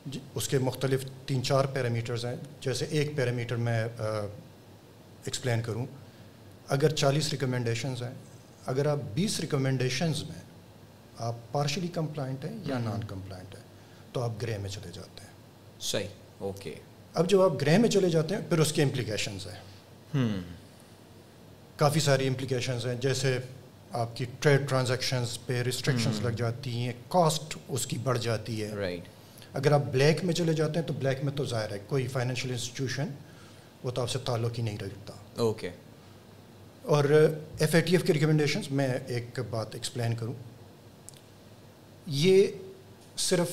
جی، 0.06 0.18
اس 0.34 0.48
کے 0.48 0.58
مختلف 0.58 1.04
تین 1.26 1.42
چار 1.42 1.64
پیرامیٹرز 1.64 2.24
ہیں۔ 2.24 2.36
جیسے 2.60 2.86
ایک 2.90 3.16
پیرامیٹر 3.16 3.56
میں 3.56 3.82
ایکسپلین 5.24 5.62
کروں۔ 5.62 5.86
اگر 6.68 6.94
چالیس 6.94 7.30
ریکمنڈیشنز 7.30 8.02
ہیں 8.02 8.14
اگر 8.66 8.86
آپ 8.86 8.98
بیس 9.14 9.40
ریکمنڈیشنز 9.40 10.22
میں 10.22 10.49
آپ 11.20 11.34
پارشلی 11.52 11.88
کمپلائنٹ 11.94 12.44
ہیں 12.44 12.56
یا 12.64 12.78
نان 12.78 13.04
کمپلائنٹ 13.04 13.54
ہیں 13.54 13.62
تو 14.12 14.22
آپ 14.22 14.42
گرے 14.42 14.56
میں 14.58 14.70
چلے 14.70 14.90
جاتے 14.92 15.24
ہیں. 15.24 15.32
صحیح 15.80 16.08
اوکے 16.38 16.74
اب 17.14 17.28
جب 17.30 17.40
آپ 17.42 17.60
گرہ 17.60 17.76
میں 17.78 17.88
چلے 17.90 18.10
جاتے 18.10 18.34
ہیں 18.34 18.42
پھر 18.48 18.58
اس 18.58 18.72
کے 18.72 18.82
امپلیکیشنز 18.82 19.46
ہیں. 19.46 20.40
کافی 21.76 22.00
ساری 22.00 22.26
امپلیکیشنز 22.28 22.86
ہیں 22.86 22.94
جیسے 23.00 23.38
آپ 24.00 24.16
کی 24.16 24.24
ٹریڈ 24.40 24.68
ٹرانزیکشنز 24.68 25.38
پہ 25.46 25.62
ریسٹرکشنز 25.62 26.20
لگ 26.24 26.36
جاتی 26.36 26.70
ہیں 26.72 26.92
کاسٹ 27.08 27.56
اس 27.68 27.86
کی 27.86 27.98
بڑھ 28.02 28.18
جاتی 28.18 28.62
ہے. 28.62 28.68
رائٹ 28.74 29.08
اگر 29.56 29.72
آپ 29.72 29.92
بلیک 29.92 30.24
میں 30.24 30.34
چلے 30.34 30.52
جاتے 30.54 30.80
ہیں 30.80 30.86
تو 30.86 30.94
بلیک 30.98 31.24
میں 31.24 31.32
تو 31.36 31.44
ظاہر 31.44 31.72
ہے 31.72 31.78
کوئی 31.88 32.06
فائنینشیل 32.08 32.50
انسٹیٹیوشن 32.50 33.08
وہ 33.84 33.90
تو 33.90 34.02
آپ 34.02 34.10
سے 34.10 34.18
تعلق 34.24 34.58
ہی 34.58 34.62
نہیں 34.62 34.78
رکھتا. 34.78 35.14
اوکے 35.42 35.70
اور 36.84 37.04
ایف 37.04 37.74
اے 37.74 37.80
ٹی 37.80 37.92
ایف 37.92 38.04
کی 38.04 38.12
ریکمنڈیشنز 38.12 38.70
میں 38.70 38.88
ایک 39.06 39.40
بات 39.50 39.74
ایکسپلین 39.74 40.14
کروں. 40.14 40.34
یہ 42.06 42.46
صرف 43.18 43.50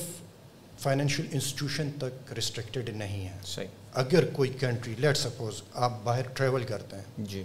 فائنینشیل 0.78 1.26
انسٹیٹیوشن 1.32 1.90
تک 1.98 2.32
ریسٹرکٹیڈ 2.32 2.88
نہیں 2.88 3.28
ہے۔ 3.28 3.36
صحیح۔ 3.44 3.66
اگر 3.94 4.24
کوئی 4.32 4.52
کنٹری 4.60 4.94
لیٹ 4.98 5.16
سپوز 5.16 5.62
آپ 5.74 5.92
باہر 6.04 6.22
ٹریول 6.22 6.64
کرتے 6.64 6.96
ہیں 6.96 7.02
جی۔ 7.18 7.42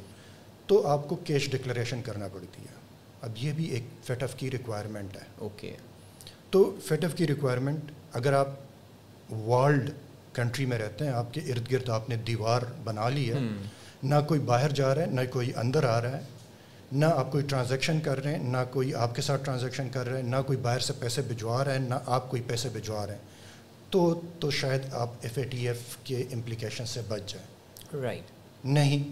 تو 0.67 0.87
آپ 0.87 1.07
کو 1.07 1.15
کیش 1.15 1.49
ڈکلریشن 1.49 2.01
کرنا 2.01 2.27
پڑتی 2.27 2.61
ہے۔ 2.61 2.73
اب 3.21 3.29
یہ 3.37 3.51
بھی 3.51 3.65
ایک 3.65 3.83
فیٹ 4.03 4.23
آف 4.23 4.35
کی 4.35 4.51
ریکوائرمنٹ 4.51 5.15
ہے۔ 5.15 5.27
اوکے۔ 5.37 5.75
تو 6.49 6.75
فیٹ 6.83 7.05
آف 7.05 7.15
کی 7.15 7.27
ریکوائرمنٹ 7.27 7.79
اگر 8.13 8.33
آپ 8.33 8.49
ورلڈ 9.31 9.89
کنٹری 10.33 10.65
میں 10.65 10.79
رہتے 10.79 11.05
ہیں 11.05 11.11
آپ 11.11 11.33
کے 11.33 11.41
ارد 11.41 11.71
گرد 11.71 11.89
آپ 11.89 12.09
نے 12.09 12.15
دیوار 12.15 12.61
بنا 12.83 13.09
لی 13.09 13.33
ہے۔ 13.33 13.39
نہ 14.03 14.15
کوئی 14.27 14.39
باہر 14.39 14.69
جا 14.71 14.95
رہا 14.95 15.01
ہے 15.01 15.07
نہ 15.07 15.21
کوئی 15.31 15.51
اندر 15.55 15.83
آ 15.83 16.01
رہا 16.01 16.17
ہے۔ 16.17 16.21
نہ 16.93 17.05
آپ 17.05 17.31
کوئی 17.31 17.43
ٹرانزیکشن 17.43 17.99
کر 17.99 18.23
رہے 18.23 18.35
ہیں 18.35 18.43
نہ 18.43 18.57
کوئی 18.71 18.93
آپ 18.93 19.15
کے 19.15 19.21
ساتھ 19.21 19.45
ٹرانزیکشن 19.45 19.89
کر 19.89 20.09
رہے 20.09 20.21
ہیں 20.21 20.29
نہ 20.29 20.35
کوئی 20.45 20.57
باہر 20.57 20.79
سے 20.79 20.93
پیسے 20.99 21.21
بھجوا 21.21 21.65
رہے 21.65 21.71
ہیں 21.71 21.79
نہ 21.79 21.95
آپ 22.05 22.29
کوئی 22.29 22.41
پیسے 22.47 22.69
بھجوا 22.69 23.07
رہے 23.07 23.13
ہیں۔ 23.13 23.21
تو 23.89 24.21
تو 24.39 24.51
شاید 24.51 24.81
آپ 24.93 25.09
ایف 25.21 25.37
اے 25.37 25.43
ٹی 25.43 25.67
ایف 25.67 25.81
کے 26.03 26.23
امپلیکیشن 26.31 26.85
سے 26.85 27.01
بچ 27.07 27.33
جائیں۔ 27.33 27.47
رائٹ 28.03 28.65
نہیں 28.65 29.11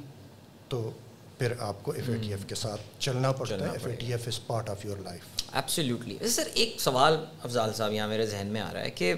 تو 0.70 0.92
پھر 1.38 1.54
آپ 1.60 1.84
کو 1.84 1.92
ایف 1.92 2.10
اے 2.10 2.16
ٹی 2.16 2.32
ایف 2.32 2.46
کے 2.48 2.56
ساتھ 2.56 2.82
چلنا 3.00 3.32
پڑتا 3.32 3.56
ہے۔ 3.56 3.72
F 3.72 3.88
A 3.88 3.96
T 3.96 4.12
F 4.12 4.28
is 4.28 4.48
part 4.48 4.70
of 4.70 4.86
your 4.86 4.98
life 4.98 5.22
absolutely 5.54 6.28
sir 6.28 6.48
ایک 6.54 6.82
سوال 6.82 7.26
افضال 7.44 7.74
صاحب 7.74 7.92
یہاں 7.92 8.08
میرے 8.08 8.26
ذہن 8.26 8.48
میں 8.48 8.62
آ 8.62 8.74
رہا 8.74 8.82
ہے 8.82 8.92
کہ 8.92 9.14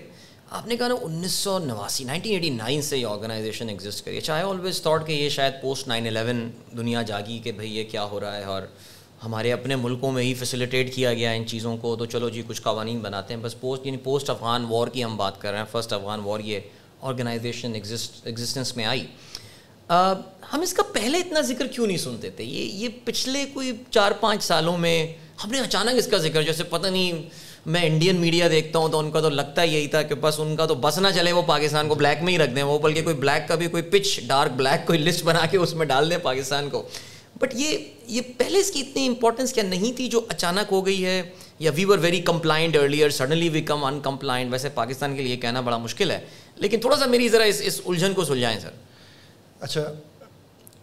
آپ 0.54 0.68
نے 0.68 0.76
کہا 0.78 0.88
نا 0.88 0.96
انیس 1.02 1.32
سو 1.32 1.60
نواسی 1.60 2.04
نائنٹین 2.04 2.34
ایٹی 2.34 2.50
نائن 2.50 2.82
سے 2.82 2.98
یہ 2.98 3.06
آرگنائزیشن 3.06 3.70
ایگزسٹ 3.70 4.06
کری 4.06 4.16
ہے۔ 4.16 4.22
چاہے 4.22 4.44
آلویز 4.44 4.82
تھاٹ 4.82 5.08
کہ 5.08 5.12
یہ 5.12 5.30
شاید 5.30 5.54
پوسٹ 5.62 5.88
نائن 5.88 6.08
الیون 6.08 6.52
دنیا 6.78 7.02
جاگی 7.02 7.40
کہ 7.44 7.52
بھائی 7.52 7.78
یہ 7.78 7.84
کیا 7.84 8.04
ہو 8.04 8.20
رہا 8.20 8.38
ہے 8.38 8.44
اور 8.44 8.62
ہمارے 9.26 9.54
اپنے 9.54 9.76
ملکوں 9.76 10.12
میں 10.12 10.24
ہی 10.24 10.34
فیسیلیٹیٹ 10.34 10.94
کیا 10.96 11.14
گیا 11.14 11.32
ان 11.32 11.48
چیزوں 11.48 11.78
کو۔ 11.78 11.96
تو 11.96 12.06
چلو 12.06 12.30
جی 12.30 12.42
کچھ 12.48 12.62
قوانین 12.62 13.00
بناتے 13.00 13.34
ہیں۔ 13.34 13.42
بس 13.42 13.60
پوسٹ 13.60 13.86
یعنی 13.86 13.98
پوسٹ 13.98 14.30
افغان 14.30 14.66
وار 14.70 14.88
کی 14.88 15.04
ہم 15.04 15.18
بات 15.18 15.42
کر 15.42 15.52
رہے 15.52 15.58
ہیں۔ 15.58 15.66
فرسٹ 15.72 15.94
افغان 15.94 16.20
وار 16.20 16.40
یہ 16.40 16.60
آرگنائزیشن 17.02 17.74
ایگزسٹنس 17.76 18.76
میں 18.76 18.86
آئی۔ 18.86 19.06
ہم 20.54 20.62
اس 20.62 20.74
کا 20.74 20.84
پہلے 20.84 21.18
اتنا 21.18 21.42
ذکر 21.42 21.68
کیوں 21.68 21.88
نہیں 21.88 21.98
سنتے 21.98 22.30
تھے؟ 22.30 22.44
یہ 22.44 22.66
یہ 22.74 22.90
پچھلے 23.06 23.46
کوئی 23.54 23.72
چار 23.92 24.12
پانچ 24.12 24.44
سالوں 24.44 24.78
میں 24.78 25.14
ہم 25.44 25.52
نے 25.52 25.60
اچانک 25.60 25.98
اس 25.98 26.08
کا 26.08 26.18
ذکر، 26.18 26.42
جیسے 26.42 26.64
پتہ 26.64 26.88
نہیں 26.88 27.30
میں 27.66 27.86
انڈین 27.86 28.16
میڈیا 28.16 28.48
دیکھتا 28.48 28.80
ہوں 28.80 28.90
تو 28.90 29.00
ان 29.00 29.12
کا 29.12 29.22
تو 29.22 29.30
لگتا 29.30 29.64
یہی 29.64 29.88
تھا 29.88 30.02
کہ 30.02 30.16
بس 30.16 30.40
ان 30.40 30.56
کا 30.56 30.66
تو 30.66 30.76
بس 30.76 30.98
نہ 30.98 31.08
چلے 31.16 31.32
وہ 31.32 31.42
پاکستان 31.42 31.88
کو 31.88 31.96
بلیک 31.96 32.24
میں 32.24 32.34
ہی 32.34 32.38
رکھ 32.38 32.52
دیں۔ 32.52 32.64
وہ 32.64 32.80
بلکہ 32.80 33.02
کوئی 33.02 33.16
بلیک 33.16 33.48
کا 33.48 33.56
بھی 33.56 33.68
کوئی 33.68 33.84
پچ 33.84 34.20
ڈارک 34.28 34.52
بلیک 34.52 34.88
کوئی 34.88 35.00
لسٹ 35.00 35.24
بنا 35.24 35.46
کے 35.46 35.58
اس 35.58 35.74
میں 35.74 35.86
ڈال 35.86 36.10
دیں 36.10 36.18
پاکستان 36.18 36.70
کو۔ 36.70 36.88
بٹ 37.40 37.56
یہ 37.56 37.78
یہ 38.08 38.22
پہلے 38.38 38.60
اس 38.60 38.72
کی 38.72 38.80
اتنی 38.80 39.08
امپورٹنس 39.08 39.54
کیا 39.54 39.64
نہیں 39.64 39.98
تھی 39.98 40.08
جو 40.08 40.22
اچانک 40.30 40.72
ہو 40.72 40.86
گئی 40.86 41.06
ہے؟ 41.06 41.22
یا 41.60 41.72
we 41.76 41.86
were 41.86 41.98
very 41.98 42.22
compliant 42.22 42.76
earlier 42.76 43.10
suddenly 43.10 43.50
we 43.50 43.62
come 43.62 43.86
in 43.86 44.00
compliant 44.00 44.52
ویسے 44.52 44.70
پاکستان 44.70 45.16
کے 45.16 45.22
لیے 45.22 45.38
کہنا 45.38 45.62
بڑا 45.62 45.78
مشکل 45.78 46.12
ہے۔ 46.12 46.26
لیکن 46.56 46.80
تھوڑا 46.80 46.98
سا 46.98 47.06
میری 47.06 47.30
ذرا 47.30 47.44
اس 47.44 47.62
اس 47.66 47.82
الجھن 47.86 48.14
کو 48.14 48.26
سلجھائیں 48.26 48.60
سر۔ 48.60 48.70
اچھا 49.60 49.94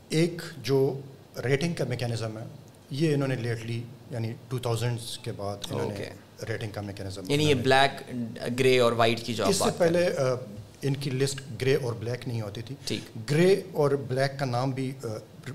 ایک 0.09 0.43
جو 0.63 1.01
ریٹنگ 1.45 1.75
کا 1.75 1.85
میکینزم 1.85 2.39
ہے 2.39 2.45
یہ 2.91 3.15
انہوں 3.15 3.29
نے 3.29 3.37
لیٹلی 3.37 3.83
یعنی 4.11 4.33
ٹو 4.49 4.59
تھاؤزینڈس 4.59 5.19
کے 5.19 5.33
بعد 5.33 5.57
انہوں 5.71 5.93
نے 5.99 6.30
ریٹنگ 6.49 6.71
کا 6.71 6.81
میکینزم 6.81 7.31
یعنی 7.31 7.45
یہ 7.45 7.55
بلیک 7.55 8.03
گرے 8.61 8.79
اور 8.79 8.93
وائٹ 8.93 9.21
کی 9.21 9.35
جو 9.35 9.47
اس 9.47 9.57
سے 9.57 9.71
پہلے 9.79 10.09
ان 10.83 10.95
کی 10.97 11.11
لسٹ 11.11 11.41
گرے 11.63 11.75
اور 11.75 11.93
بلیک 11.93 12.29
نہیں 12.29 12.41
ہوتی 12.41 12.61
تھی۔ 12.63 13.01
گرے 13.31 13.63
اور 13.73 13.91
بلیک 13.91 14.39
کا 14.39 14.45
نام 14.45 14.71
بھی 14.71 14.93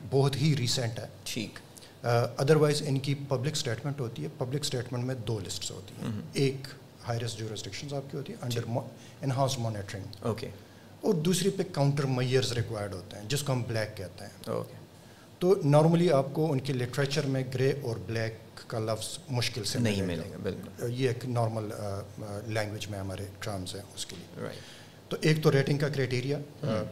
بہت 0.10 0.36
ہی 0.36 0.56
ریسنٹ 0.58 1.00
ہے۔ 1.00 1.08
ٹھیک۔ 1.24 1.60
ادروائز 2.38 2.84
ان 2.88 3.00
کی 3.00 3.16
پبلک 3.28 3.52
اسٹیٹمنٹ 3.52 4.00
ہوتی 4.00 4.24
ہے۔ 4.24 4.28
پبلک 4.38 4.62
اسٹیٹمنٹ 4.62 5.04
میں 5.04 5.16
دو 5.16 5.40
لسٹس 5.40 5.72
ہوتی 5.72 5.94
ہیں۔ 6.02 6.22
ایک 6.34 6.68
ہائرسٹ 7.08 7.40
جو 7.40 7.48
ریسٹرکشنز 7.52 7.94
آپ 7.94 8.12
کی 8.12 8.18
ہوتی 8.18 8.34
ہیں 8.34 8.40
انڈر 8.42 8.62
انہاؤس 9.22 9.60
مانیٹرنگ 9.60 10.04
اوکے 10.20 10.50
اور 11.02 11.14
دوسری 11.14 11.50
پہ 11.50 11.64
کاؤنٹر 11.72 12.04
میئرز 12.06 12.52
ریکوائرڈ 12.52 12.94
ہوتے 12.94 13.18
ہیں 13.18 13.30
جس 13.30 13.44
کو 13.44 13.54
ہم 13.54 13.64
بلیک 13.68 13.98
کہتے 13.98 14.26
ہیں۔ 14.26 14.50
اوکے 14.50 14.85
تو 15.40 15.56
نارملی 15.66 16.12
آپ 16.12 16.26
کو 16.34 16.52
ان 16.52 16.60
کے 16.60 16.74
لٹریچر 16.74 17.26
میں 17.26 17.44
گرے 17.54 17.74
اور 17.82 17.96
بلیک 18.06 18.34
کا 18.70 18.80
لفظ 18.80 19.18
مشکل 19.30 19.64
سے 19.64 19.80
نہیں 19.80 20.02
ملے 20.02 20.32
گا۔ 20.32 20.38
بالکل۔ 20.44 21.02
یہ 21.02 21.08
ایک 21.08 21.26
نارمل 21.26 21.70
لینگویج 22.48 22.88
میں 22.88 23.00
ہمارے 23.00 23.26
ٹرمز 23.40 23.76
ہیں 23.76 23.82
اس 23.96 24.06
کے 24.06 24.16
لیے۔ 24.16 24.46
تو 25.10 25.18
ایک 25.22 25.44
تو 25.44 25.52
ریٹنگ 25.52 25.78
کا 25.78 25.90
کرائٹیریا 25.90 26.38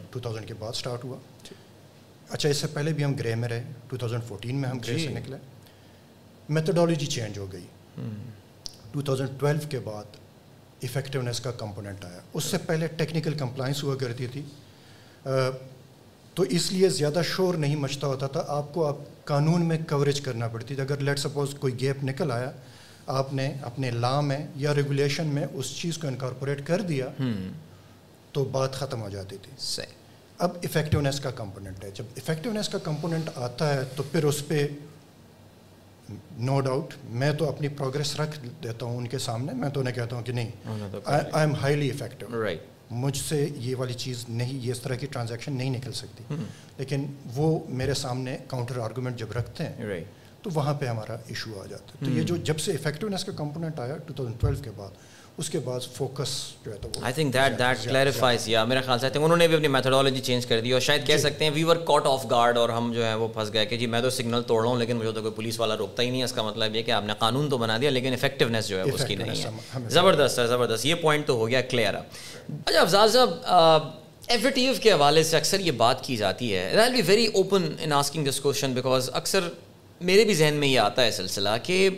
ٹو 0.10 0.20
تھاؤزینڈ 0.20 0.48
کے 0.48 0.54
بعد 0.54 0.70
اسٹارٹ 0.70 1.04
ہوا۔ 1.04 1.18
اچھا 2.30 2.50
اس 2.50 2.58
سے 2.58 2.68
پہلے 2.68 2.94
بھی 2.94 3.04
ہم 3.04 3.14
گرے 3.14 3.36
میں 3.36 3.50
رہے۔ 3.50 3.64
ٹو 3.88 3.98
تھاؤزینڈ 3.98 4.24
فورٹین 4.24 4.56
میں 4.56 4.70
ہم 4.70 4.80
گرے 4.80 4.98
سے 4.98 5.08
نکلے۔ 5.08 5.38
میتھڈالوجی 6.50 7.06
چینج 7.06 7.38
ہو 7.38 7.52
گئی۔ 7.52 7.66
ٹو 8.92 9.02
تھاؤزینڈ 9.02 9.30
ٹویلو 9.40 9.60
کے 9.70 9.80
بعد 9.80 10.04
افیکٹونیس 10.84 11.40
کا 11.40 11.52
کمپوننٹ 11.52 12.06
آیا۔ 12.06 12.20
اس 12.34 12.44
سے 12.44 12.58
پہلے 12.58 12.88
ٹیکنیکل 12.88 13.34
کمپلائنس 13.34 13.84
ہوا 13.84 13.96
کرتی 13.96 14.28
تھی۔ 14.28 14.42
تو 16.34 16.44
اس 16.44 16.72
لیے 16.72 16.90
زیادہ 16.90 17.22
شور 17.26 17.54
نہیں 17.54 17.76
مچتا 17.76 18.08
ہوتا 18.08 18.28
تھا۔ 18.28 18.44
آپ 18.48 18.74
کو 18.74 18.88
آپ 18.88 18.96
قانون 19.26 19.66
میں 19.66 19.78
کوریج 19.90 20.22
کرنا 20.22 20.48
پڑتی 20.48 20.76
تھی۔ 20.76 20.84
اگر 20.84 20.98
لیٹ 20.98 21.20
سپوز 21.20 21.56
کوئی 21.60 21.80
گیپ 21.80 22.04
نکل 22.04 22.32
آیا 22.32 22.52
آپ 23.08 23.34
نے 23.34 23.54
اپنے 23.62 23.92
لا 23.92 24.22
میں 24.22 24.48
یا 24.56 24.76
ریگولیشن 24.76 25.28
میں 25.28 25.48
اس 25.54 25.76
چیز 25.78 25.98
کو 25.98 26.08
انکارپوریٹ 26.08 26.68
کر 26.68 26.82
دیا 26.82 27.06
تو 28.32 28.44
بات 28.44 28.74
ختم 28.74 29.02
ہو 29.02 29.10
جاتی 29.10 29.38
تھی۔ 29.42 29.52
صحیح۔ 29.60 29.94
اب 30.38 30.50
افیکٹونیس 30.64 31.20
کا 31.20 31.32
کمپوننٹ 31.32 31.84
ہے۔ 31.84 31.92
جب 31.94 32.04
افیکٹونیس 32.18 32.70
کا 32.70 32.78
کمپوننٹ 32.78 33.30
آتا 33.36 33.74
ہے 33.74 33.82
تو 33.96 34.04
پھر 34.04 34.24
اس 34.24 34.48
پہ 34.48 34.68
نو 36.38 36.60
ڈاؤٹ 36.62 36.94
میں 37.04 37.34
تو 37.34 37.50
اپنی 37.50 37.68
پروگرس 37.68 38.20
رکھ 38.20 38.40
دیتا 38.64 38.86
ہوں 38.86 38.98
ان 38.98 39.08
کے 39.08 39.18
سامنے۔ 39.18 39.54
میں 39.54 39.70
تو 39.70 39.80
انہیں 39.80 39.96
کہتا 39.96 40.16
ہوں 40.16 40.24
کہ 40.24 40.32
نہیں 40.32 40.52
آئی 41.06 41.22
ایم 41.34 41.56
ہائیلی 41.56 41.92
افیکٹو 41.92 42.26
مجھ 42.94 43.18
سے 43.18 43.50
یہ 43.56 43.76
والی 43.76 43.94
چیز 43.94 44.26
نہیں 44.30 44.54
یہ 44.54 44.72
اس 44.72 44.80
طرح 44.80 44.96
کی 44.96 45.06
ٹرانزیکشن 45.06 45.54
نہیں 45.54 45.70
نکل 45.70 45.92
سکتی۔ 45.92 46.24
لیکن 46.78 47.06
وہ 47.36 47.60
میرے 47.70 47.94
سامنے 47.94 48.38
کاؤنٹر 48.48 48.78
آرگومنٹ 48.78 49.18
جب 49.18 49.32
رکھتے 49.32 49.64
ہیں 49.64 49.74
تو 50.42 50.50
وہاں 50.54 50.74
پہ 50.74 50.86
ہمارا 50.86 51.14
ایشو 51.28 51.62
آ 51.62 51.66
جاتا 51.66 51.94
ہے۔ 51.94 52.06
تو 52.06 52.12
یہ 52.12 52.24
جو 52.24 52.38
جب 52.38 52.60
سے 52.60 52.72
افیکٹونیس 52.72 53.26
کا 53.26 53.32
کمپوننٹ 53.32 53.80
آیا 53.80 53.98
ٹو 53.98 54.14
تھاؤزنڈ 54.14 54.42
ٹویلو 54.42 54.64
کے 54.64 54.70
بعد 54.76 54.90
اس 55.38 55.50
کے 55.50 55.60
بعد 55.60 55.80
فوکس 55.94 56.32
جو 56.66 56.72
ہے 56.72 56.78
تو 56.78 56.90
I 57.02 57.14
think 57.14 57.34
that 57.34 57.58
that 57.60 57.84
clarifies 57.84 58.48
یا 58.48 58.64
میرا 58.66 58.82
خیال 58.82 59.00
سے 59.00 59.08
انہوں 59.16 59.38
نے 59.38 59.48
بھی 59.48 59.56
اپنی 59.56 59.68
میتھڈالوجی 59.68 60.20
چینج 60.22 60.46
کر 60.46 60.60
دی 60.62 60.72
اور 60.72 60.82
شاید 60.82 61.06
کہہ 61.08 61.14
جی۔ 61.14 61.22
سکتے 61.22 61.46
ہیں 61.46 61.52
وی 61.54 61.64
ور 61.64 61.76
کاٹ 61.86 62.08
آف 62.08 62.26
گارڈ 62.32 62.58
اور 62.58 62.70
ہم 62.70 62.92
جو 62.94 63.06
ہے 63.06 63.14
وہ 63.16 63.28
پھنس 63.28 63.54
گئے 63.54 63.66
کہ 63.66 63.78
جی 63.78 63.88
میں 63.88 64.02
تو 64.02 64.10
سگنل 64.10 64.42
توڑ 64.44 64.62
رہا 64.62 64.70
ہوں 64.70 64.80
لیکن 64.80 64.98
مجھے 64.98 65.12
تو 65.12 65.22
کوئی 65.22 65.34
پولیس 65.34 65.60
والا 65.60 65.78
روکتا 65.78 66.04
ہی 66.04 66.10
نہیں 66.10 66.20
ہے 66.20 66.26
اس 66.26 66.34
کا 66.34 66.44
مطلب 66.44 66.76
یہ 66.76 66.84
کہ 66.84 66.92
آپ 66.92 67.04
نے 67.04 67.14
قانون 67.20 67.50
تو 67.50 67.58
بنا 67.58 67.78
دیا 67.78 67.90
لیکن 67.90 68.14
افیکٹونیس 68.14 68.68
جو 68.68 68.78
ہے 68.78 68.84
اس 68.84 69.06
کی 69.08 69.16
نہیں 69.16 69.44
ہے 69.44 69.90
زبردست 69.90 70.40
ہے 70.40 70.48
زبردست 70.48 70.86
یہ 70.86 70.96
پوائنٹ 71.02 71.28
تو 71.28 71.36
ہو 71.36 71.48
گیا 71.48 71.62
کلیئر 71.64 71.96
اچھا 71.96 72.80
افضال 72.82 73.10
صاحب 73.10 73.90
ایف 74.28 74.46
ٹی 74.56 74.68
ایف 74.68 74.80
کے 74.80 74.92
حوالے 74.92 75.24
سے 75.24 75.38
اکثر 75.38 75.60
یہ 75.60 75.72
بات 75.78 76.04
کی 76.04 76.16
جاتی 76.18 76.56
ہے 76.56 76.72
I 76.78 76.92
be 76.94 77.02
very 77.06 77.26
open 77.28 77.68
in 77.80 77.94
asking 77.94 78.26
this 78.26 78.40
question 78.40 78.74
because 78.74 79.10
اکثر 79.14 79.50
میرے 80.02 80.24
بھی 80.26 80.34
ذہن 80.36 80.54
میں 80.56 80.68
یہ 80.68 80.80
آتا 80.80 81.04
ہے 81.04 81.12
سلسلہ 81.14 81.50
کہ 81.64 81.90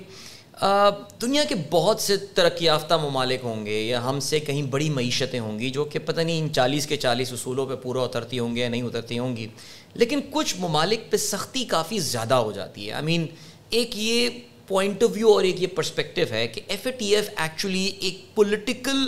دنیا 1.21 1.43
کے 1.43 1.55
بہت 1.69 2.00
سے 2.00 2.17
ترقی 2.17 2.65
یافتہ 2.65 2.93
ممالک 2.93 3.39
ہوں 3.43 3.65
گے 3.65 3.81
یا 3.81 4.03
ہم 4.03 4.19
سے 4.19 4.39
کہیں 4.39 4.62
بڑی 4.63 4.89
معیشتیں 4.89 5.39
ہوں 5.39 5.59
گی 5.59 5.69
جو 5.69 5.83
کہ 5.85 6.00
پتہ 6.00 6.21
نہیں 6.21 6.41
ان 6.41 6.51
چالیس 6.53 6.88
کے 6.88 6.97
چالیس 6.97 7.33
اصولوں 7.33 7.65
پہ 7.65 7.75
پورا 7.75 8.01
اترتی 8.01 8.39
ہوں 8.39 8.55
گے 8.55 8.62
یا 8.62 8.69
نہیں 8.69 8.81
اترتی 8.81 9.19
ہوں 9.19 9.35
گی، 9.38 9.47
لیکن 9.93 10.19
کچھ 10.31 10.55
ممالک 10.59 11.12
پہ 11.12 11.17
سختی 11.17 11.65
کافی 11.65 12.00
زیادہ 12.00 12.33
ہو 12.33 12.51
جاتی 12.51 12.88
ہے۔ 12.88 12.91
آئی 12.91 13.05
مین 13.05 13.25
ایک 13.69 13.97
یہ 13.97 14.29
پوائنٹ 14.67 15.03
آف 15.03 15.09
ویو 15.13 15.33
اور 15.33 15.43
ایک 15.43 15.62
یہ 15.62 15.67
پرسپیکٹو 15.75 16.21
ہے 16.31 16.47
کہ 16.47 16.62
F 16.67 16.85
A 16.88 16.91
T 16.91 17.15
F 17.15 17.29
actually 17.35 17.85
ایک 18.00 18.24
پولیٹیکل 18.35 19.07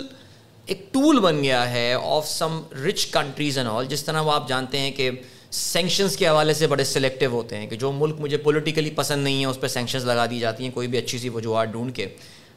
ایک 0.66 0.82
ٹول 0.92 1.20
بن 1.20 1.42
گیا 1.42 1.70
ہے 1.70 1.92
of 2.02 2.28
some 2.28 2.60
rich 2.86 3.06
countries 3.06 3.58
and 3.58 3.70
all 3.70 3.86
جس 3.88 4.04
طرح 4.04 4.20
وہ 4.20 4.32
آپ 4.32 4.48
جانتے 4.48 4.78
ہیں 4.78 4.90
کہ 4.90 5.10
سینکشنز 5.50 6.16
کے 6.16 6.28
حوالے 6.28 6.54
سے 6.54 6.66
بڑے 6.66 6.84
سلیکٹیو 6.84 7.30
ہوتے 7.30 7.56
ہیں 7.56 7.66
کہ 7.66 7.76
جو 7.76 7.92
ملک 7.92 8.20
مجھے 8.20 8.36
پولیٹیکلی 8.36 8.90
پسند 8.90 9.24
نہیں 9.24 9.40
ہے 9.40 9.46
اس 9.46 9.60
پہ 9.60 9.66
سینکشنز 9.66 10.04
لگا 10.04 10.26
دی 10.26 10.38
جاتی 10.38 10.64
ہیں 10.64 10.70
کوئی 10.70 10.88
بھی 10.88 10.98
اچھی 10.98 11.18
سی 11.18 11.28
وجوہات 11.28 11.68
ڈھونڈ 11.68 11.94
کے۔ 11.96 12.06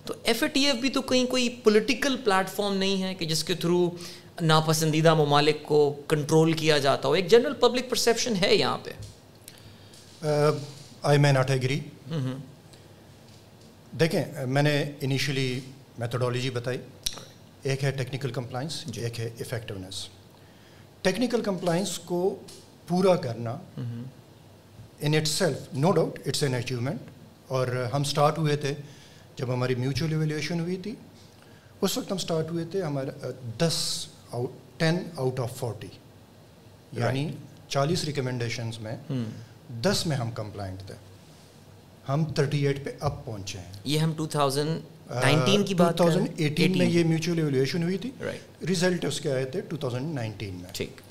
تو 0.05 0.13
ایف 0.23 0.43
اے 0.43 0.49
ٹی 0.49 0.65
ایف 0.65 0.75
بھی 0.75 0.89
تو 0.89 1.01
کہیں 1.01 1.25
کوئی 1.25 1.47
پولیٹیکل 1.63 2.15
پلیٹ 2.23 2.49
فارم 2.49 2.77
نہیں 2.77 3.03
ہے 3.03 3.13
کہ 3.15 3.25
جس 3.25 3.43
کے 3.43 3.53
تھرو 3.53 3.89
ناپسندیدہ 4.41 5.13
ممالک 5.13 5.63
کو 5.63 5.79
کنٹرول 6.07 6.53
کیا 6.53 6.77
جاتا 6.77 7.07
ہو۔ 7.07 7.13
ایک 7.13 7.27
جنرل 7.29 7.53
پبلک 7.53 7.89
پرسیپشن 7.89 8.33
ہے 8.41 8.55
یہاں 8.55 8.77
پہ۔ 8.83 8.91
آئی 11.01 11.17
مے 11.17 11.31
ناٹ 11.31 11.51
ایگری 11.51 11.79
دیکھیں 13.99 14.45
میں 14.47 14.61
نے 14.61 14.83
انیشلی 15.01 15.59
میتھڈالوجی 15.99 16.49
بتائی۔ 16.49 16.77
ایک 17.63 17.83
ہے 17.83 17.91
ٹیکنیکل 17.91 18.31
کمپلائنس 18.31 18.83
جی۔ 18.85 19.01
ایک 19.01 19.19
ہے 19.19 19.29
افیکٹونیس 19.39 20.07
ٹیکنیکل 21.01 21.41
کمپلائنس 21.41 21.97
کو 21.99 22.35
پورا 22.91 23.15
کرنا 23.15 23.57
in 24.99 25.13
itself 25.27 25.73
no 25.73 25.91
doubt 25.91 26.19
it's 26.25 26.43
an 26.43 26.55
achievement 26.55 26.99
اور 27.47 27.67
ہم 27.93 28.01
اسٹارٹ 28.01 28.37
ہوئے 28.37 28.55
تھے 28.55 28.73
جب 29.35 29.53
ہماری 29.53 29.75
میوچل 29.75 30.11
ایویلیویشن 30.11 30.59
ہوئی 30.59 30.75
تھی 30.75 30.95
اس 31.81 31.97
وقت 31.97 32.11
ہم 32.11 32.17
اسٹارٹ 32.17 32.51
ہوئے 32.51 32.65
تھے 32.71 32.81
ہمارے 32.81 33.31
دس 33.57 33.77
out 34.31 34.49
ten 34.79 34.97
out 35.15 35.39
of 35.39 35.55
forty 35.57 35.87
یعنی 36.91 37.31
چالیس 37.67 38.03
ریکمنڈیشنز 38.03 38.79
میں 38.79 38.95
دس 39.81 40.05
میں 40.07 40.17
ہم 40.17 40.31
کمپلائنٹ 40.31 40.79
تھے۔ 40.87 40.95
ہم 42.09 42.23
تھرٹی 42.25 42.67
ایٹ 42.67 42.83
پہ 42.85 42.89
اب 42.99 43.25
پہنچے 43.25 43.59
ہیں۔ 43.59 43.73
یہ 43.83 43.99
ہم 43.99 44.13
ٹو 44.17 44.25
تھاؤزینڈ 44.25 44.69
نائنٹین 45.09 45.63
کی 45.65 45.75
بات 45.75 46.01
ایٹین 46.01 46.77
میں 46.77 46.89
یہ 46.89 47.03
میوچل 47.03 47.37
ایویلیویشن 47.37 47.83
ہوئی 47.83 47.97
تھی۔ 47.97 48.11
ریزلٹ 48.67 49.05
اس 49.05 49.21
کے 49.21 49.31
آئے 49.31 49.45
تھے 49.45 49.61
ٹو 49.61 49.77
تھاؤزینڈ 49.77 50.15
نائنٹین 50.15 50.53
میں۔ 50.53 50.69
ٹھیک۔ 50.73 51.01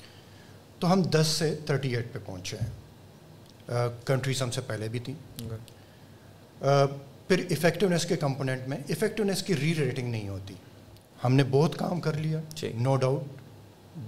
تو 0.81 0.93
ہم 0.93 1.01
دس 1.01 1.27
سے 1.27 1.55
تھرٹی 1.65 1.95
ایٹ 1.95 2.13
پہ 2.13 2.19
پہنچے 2.25 2.57
ہیں۔ 2.57 2.69
کنٹریز 4.05 4.41
ہم 4.41 4.51
سے 4.51 4.61
پہلے 4.61 4.87
بھی 4.87 4.99
تھیں۔ 4.99 5.15
پھر 7.27 7.45
افیکٹونیس 7.49 8.05
کے 8.05 8.15
کمپوننٹ 8.15 8.67
میں 8.67 8.77
افیکٹونیس 8.89 9.43
کی 9.43 9.55
ری 9.55 9.75
ریٹنگ 9.75 10.11
نہیں 10.11 10.27
ہوتی۔ 10.27 10.53
ہم 11.23 11.33
نے 11.33 11.43
بہت 11.49 11.77
کام 11.77 11.99
کر 11.99 12.13
لیا۔ 12.13 12.41
نو 12.75 12.95
ڈاؤٹ 12.95 13.23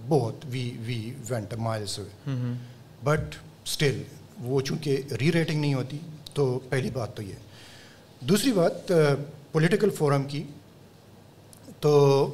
بہت۔ 0.07 0.35
We 0.45 0.77
we 0.85 1.13
went 1.29 1.53
miles 1.53 1.99
but 3.03 3.35
still 3.65 4.03
وہ 4.41 4.61
چونکہ 4.61 5.01
ری 5.21 5.31
ریٹنگ 5.31 5.61
نہیں 5.61 5.73
ہوتی 5.73 5.97
تو 6.33 6.59
پہلی 6.69 6.89
بات 6.89 7.15
تو 7.15 7.21
یہ۔ 7.21 7.35
دوسری 8.19 8.51
بات 8.51 8.91
پولیٹیکل 9.51 9.89
فورم 9.89 10.23
کی۔ 10.23 10.43
تو 11.79 12.25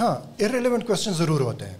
ہاں 0.00 0.42
ارریلیونٹ 0.42 0.86
کوشچن 0.86 1.12
ضرور 1.12 1.40
ہوتے 1.40 1.66
ہیں۔ 1.66 1.76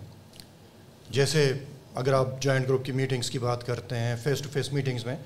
جیسے 1.15 1.53
اگر 1.95 2.13
آپ 2.13 2.43
جوائنٹ 2.43 2.69
گروپ 2.69 2.85
کی 2.85 2.93
میٹنگس 2.93 3.31
کی 3.31 3.39
بات 3.39 3.67
کرتے 3.67 3.97
ہیں 3.97 4.17
فیس 4.23 4.41
ٹو 4.41 4.49
فیس 4.53 4.73
میٹنگس 4.73 5.07
میں 5.07 5.17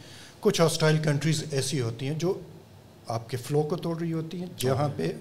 کچھ 0.40 0.60
ہاسٹائل 0.60 0.98
کنٹریز 1.04 1.44
ایسی 1.50 1.80
ہوتی 1.80 2.06
ہیں 2.06 2.14
جو 2.14 2.40
آپ 3.06 3.30
کے 3.30 3.36
فلو 3.36 3.62
کو 3.62 3.76
توڑ 3.76 3.98
رہی 3.98 4.12
ہوتی 4.12 4.38
ہیں 4.38 4.46
جہاں 4.56 4.88
پہ 4.96 5.12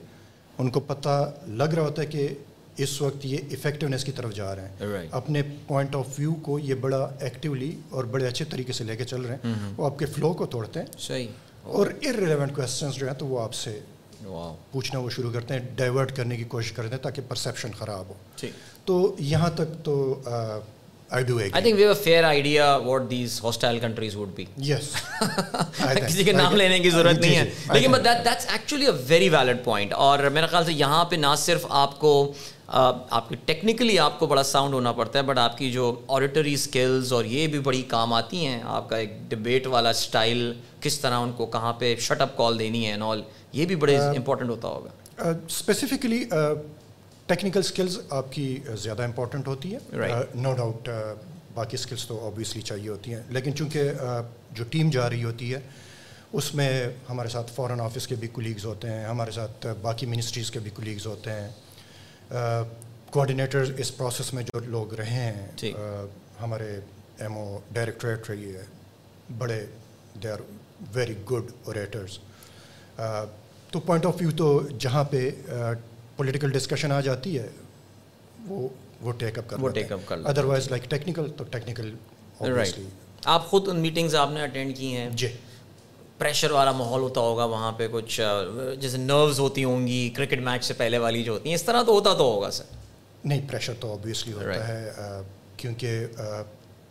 ان 0.57 0.69
کو 0.69 0.79
پتہ 0.79 1.33
لگ 1.47 1.63
رہا 1.63 1.81
ہوتا 1.81 2.01
ہے 2.01 2.07
کہ 2.07 2.27
اس 2.77 3.01
وقت 3.01 3.25
یہ 3.25 3.37
افیکٹونیس 3.51 4.03
کی 4.03 4.11
طرف 4.11 4.35
جا 4.35 4.55
رہے 4.55 4.61
ہیں۔ 4.61 4.75
اپنے 5.11 5.41
پوائنٹ 5.67 5.95
آف 5.95 6.07
ویو 6.19 6.35
کو 6.35 6.59
یہ 6.59 6.75
بڑا 6.75 7.09
ایکٹیولی 7.19 7.79
اور 7.89 8.03
بڑے 8.03 8.27
اچھے 8.27 8.45
طریقے 8.45 8.73
سے 8.73 8.83
لے 8.83 8.95
کے 8.95 9.05
چل 9.05 9.21
رہے 9.21 9.35
ہیں۔ 9.35 9.53
وہ 9.77 9.85
آپ 9.85 9.99
کے 9.99 10.05
فلو 10.05 10.33
کو 10.33 10.45
توڑتے 10.45 10.79
ہیں۔ 10.79 10.87
صحیح۔ 10.99 11.27
اور 11.63 11.87
ارریلیونٹ 11.87 12.55
کوشچنس 12.55 12.95
جو 12.95 13.07
ہیں 13.07 13.15
تو 13.15 13.25
وہ 13.25 13.43
آپ 13.43 13.53
سے 13.53 13.79
پوچھنا 14.71 14.99
وہ 14.99 15.09
شروع 15.09 15.31
کرتے 15.31 15.53
ہیں 15.53 15.61
ڈائیورٹ 15.75 16.15
کرنے 16.15 16.37
کی 16.37 16.43
کوشش 16.43 16.71
کرتے 16.71 16.89
ہیں 16.89 16.97
تاکہ 16.97 17.21
پرسیپشن 17.27 17.71
خراب 17.71 18.07
ہو۔ 18.09 18.13
تو 18.87 19.15
یہاں 19.19 19.49
تک 19.49 19.83
تو. 19.83 20.21
کسی 26.07 26.23
کے 26.23 26.31
نام 26.31 26.55
لینے 26.55 26.79
کی 26.79 26.89
ضرورت 26.89 27.17
نہیں 27.17 27.35
ہے۔ 27.35 27.49
لیکن 27.73 27.91
ویری 29.07 29.29
ویلڈ 29.29 29.63
پوائنٹ 29.63 29.93
اور 29.93 30.19
میرے 30.19 30.47
خیال 30.47 30.65
سے 30.65 30.73
یہاں 30.73 31.05
پہ 31.05 31.15
نہ 31.15 31.27
صرف 31.37 31.65
آپ 31.69 31.99
کو 31.99 32.33
آپ 32.67 33.29
کی 33.29 33.35
ٹیکنیکلی 33.45 33.99
آپ 33.99 34.19
کو 34.19 34.25
بڑا 34.25 34.43
ساؤنڈ 34.43 34.73
ہونا 34.73 34.91
پڑتا 34.91 35.19
ہے 35.19 35.23
بٹ 35.23 35.37
آپ 35.37 35.57
کی 35.57 35.71
جو 35.71 35.95
آڈیٹری 36.07 36.53
اسکلز 36.53 37.13
اور 37.13 37.25
یہ 37.25 37.47
بھی 37.47 37.59
بڑی 37.59 37.81
کام 37.81 38.13
آتی 38.13 38.45
ہیں 38.45 38.61
آپ 38.65 38.89
کا 38.89 38.97
ایک 38.97 39.13
ڈبیٹ 39.29 39.67
والا 39.67 39.89
اسٹائل 39.89 40.53
کس 40.81 40.99
طرح 40.99 41.13
ان 41.13 41.31
کو 41.31 41.45
کہاں 41.45 41.73
پہ 41.73 41.95
شٹ 41.99 42.21
اپ 42.21 42.37
کال 42.37 42.59
دینی 42.59 42.87
ہے 42.87 42.97
آل 43.01 43.21
یہ 43.53 43.65
بھی 43.65 43.75
بڑے 43.75 43.97
امپورٹنٹ 43.97 44.49
ہوتا 44.49 44.67
ہوگا۔ 44.67 44.89
اسپیسیفکلی 45.47 46.25
ٹیکنیکل 47.27 47.59
اسکلز 47.59 47.99
آپ 48.09 48.31
کی 48.31 48.57
زیادہ 48.75 49.03
امپورٹنٹ 49.03 49.47
ہوتی 49.47 49.73
ہے 49.73 49.99
نو 50.35 50.53
ڈاؤٹ 50.53 50.89
باقی 51.53 51.77
اسکلس 51.77 52.05
تو 52.07 52.19
آبویسلی 52.27 52.61
چاہیے 52.61 52.89
ہوتی 52.89 53.13
ہیں 53.13 53.21
لیکن 53.29 53.55
چونکہ 53.55 53.91
جو 54.51 54.63
ٹیم 54.69 54.89
جا 54.89 55.09
رہی 55.09 55.23
ہوتی 55.23 55.53
ہے 55.53 55.59
اس 56.33 56.53
میں 56.55 56.69
ہمارے 57.09 57.29
ساتھ 57.29 57.51
فورن 57.51 57.81
آفس 57.81 58.07
کے 58.07 58.15
بھی 58.15 58.27
کولیگز 58.27 58.65
ہوتے 58.65 58.89
ہیں 58.89 59.05
ہمارے 59.05 59.31
ساتھ 59.31 59.67
باقی 59.81 60.05
منسٹریز 60.05 60.51
کے 60.51 60.59
بھی 60.59 60.71
کولیگز 60.71 61.07
ہوتے 61.07 61.31
ہیں 61.31 62.63
کوآڈینیٹر 63.11 63.71
اس 63.77 63.95
پروسیس 63.97 64.33
میں 64.33 64.43
جو 64.43 64.59
لوگ 64.59 64.93
رہے 64.93 65.19
ہیں 65.21 65.71
ہمارے 66.41 66.79
ایم 67.19 67.37
او 67.37 67.59
ڈائریکٹریٹ 67.73 68.29
رہی 68.29 68.55
ہے 68.55 68.63
بڑے 69.37 69.65
they 70.23 70.31
are 70.31 70.39
very 70.93 71.13
good 71.31 71.51
orators 71.63 72.17
تو 73.71 73.79
پوائنٹ 73.79 74.05
آف 74.05 74.15
ویو 74.19 74.31
تو 74.31 74.61
جہاں 74.79 75.03
پہ 75.03 75.29
پولیٹیکل 76.17 76.51
ڈسکشن 76.51 76.91
آ 76.91 76.99
جاتی 77.01 77.37
ہے 77.39 77.47
وہ 78.47 78.67
وہ 79.01 79.11
ٹیک 79.17 79.37
اپ 79.39 79.49
کر 79.49 79.59
وہ 79.59 79.69
ٹیک 79.69 79.91
اپ 79.91 79.99
کر 80.05 80.25
ادر 80.25 80.43
وائز 80.43 80.69
لائک 80.71 80.89
ٹیکنیکل 80.89 81.29
تو 81.29 81.43
ٹیکنیکل 81.43 81.93
آپ 83.25 83.45
خود 83.45 83.67
ان 83.67 83.79
میٹنگز 83.79 84.15
آپ 84.15 84.31
نے 84.31 84.41
اٹینڈ 84.41 84.77
کی 84.77 84.95
ہیں 84.95 85.09
جی 85.13 85.27
پریشر 86.17 86.51
والا 86.51 86.71
ماحول 86.71 87.01
ہوتا 87.01 87.21
ہوگا 87.21 87.43
وہاں 87.45 87.71
پہ 87.71 87.87
کچھ 87.91 88.19
جیسے 88.79 88.97
نروز 88.97 89.39
ہوتی 89.39 89.63
ہوں 89.63 89.87
گی 89.87 90.09
کرکٹ 90.15 90.39
میچ 90.39 90.63
سے 90.65 90.73
پہلے 90.73 90.97
والی 90.97 91.23
جو 91.23 91.33
ہوتی 91.33 91.49
ہیں 91.49 91.55
اس 91.55 91.63
طرح 91.63 91.83
تو 91.83 91.93
ہوتا 91.93 92.13
تو 92.13 92.23
ہوگا 92.23 92.51
سر 92.51 92.75
نہیں 93.23 93.41
پریشر 93.49 93.73
تو 93.79 93.91
آبویسلی 93.93 94.33
ہوتا 94.33 94.67
ہے 94.67 95.21
کیونکہ 95.57 96.05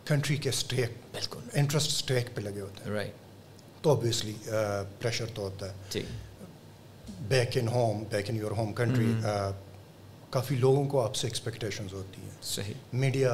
کنٹری 0.05 0.35
کے 0.37 0.49
اسٹیک 0.49 0.91
بالکل 1.13 1.49
انٹرسٹ 1.53 1.87
اسٹیک 1.87 2.35
پہ 2.35 2.41
لگے 2.41 2.61
ہوتے 2.61 2.83
ہیں 2.83 2.95
رائٹ 2.95 3.83
تو 3.83 3.91
آبویسلی 3.91 4.33
پریشر 4.99 5.25
تو 5.33 5.41
ہوتا 5.41 5.71
ہے 5.71 6.01
back 7.27 7.57
in 7.57 7.67
home 7.67 8.03
back 8.11 8.29
in 8.29 8.37
your 8.37 8.51
home 8.57 8.73
country 8.73 9.13
کافی 10.31 10.55
لوگوں 10.55 10.83
کو 10.89 11.01
آپ 11.01 11.15
سے 11.15 11.27
ایکسپیکٹیشنز 11.27 11.93
ہوتی 11.93 12.21
ہیں. 12.21 12.29
صحیح. 12.43 12.73
میڈیا 12.93 13.31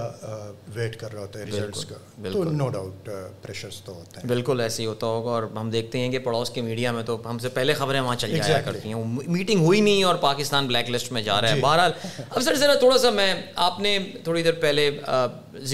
ویٹ 0.73 0.95
کر 0.99 1.13
رہا 1.13 1.21
ہوتا 1.21 1.39
ہے 1.39 1.45
ریزلٹس 1.45 1.85
کا. 1.85 1.95
تو 2.33 2.43
نو 2.43 2.67
ڈاؤٹ 2.69 3.09
پریشرس 3.41 3.81
تو 3.85 3.93
ہوتے 3.93 4.19
ہیں. 4.19 4.27
بالکل 4.27 4.59
ایسے 4.61 4.81
ہی 4.83 4.87
ہوتا 4.87 5.07
ہوگا 5.07 5.31
اور 5.31 5.43
ہم 5.55 5.69
دیکھتے 5.69 5.99
ہیں 5.99 6.11
کہ 6.11 6.19
پڑوس 6.25 6.49
کے 6.49 6.61
میڈیا 6.61 6.91
میں 6.91 7.03
تو 7.03 7.17
ہم 7.25 7.39
سے 7.39 7.49
پہلے 7.49 7.73
خبریں 7.73 7.99
وہاں 7.99 8.15
چل 8.15 8.35
جایا 8.37 8.61
کرتی 8.61 8.93
ہیں. 8.93 9.03
میٹنگ 9.05 9.65
ہوئی 9.65 9.81
نہیں 9.81 10.03
اور 10.03 10.15
پاکستان 10.21 10.67
بلیک 10.67 10.89
لسٹ 10.89 11.11
میں 11.11 11.21
جا 11.21 11.39
رہا 11.41 11.49
ہے. 11.49 11.55
جی۔ 11.55 11.61
بہرحال 11.61 11.91
اب 12.29 12.41
سر 12.41 12.55
ذرا 12.55 12.75
تھوڑا 12.75 12.97
سا 12.97 13.09
میں 13.09 13.33
آپ 13.55 13.79
نے 13.79 13.97
تھوڑی 14.23 14.43
دیر 14.43 14.53
پہلے 14.61 14.89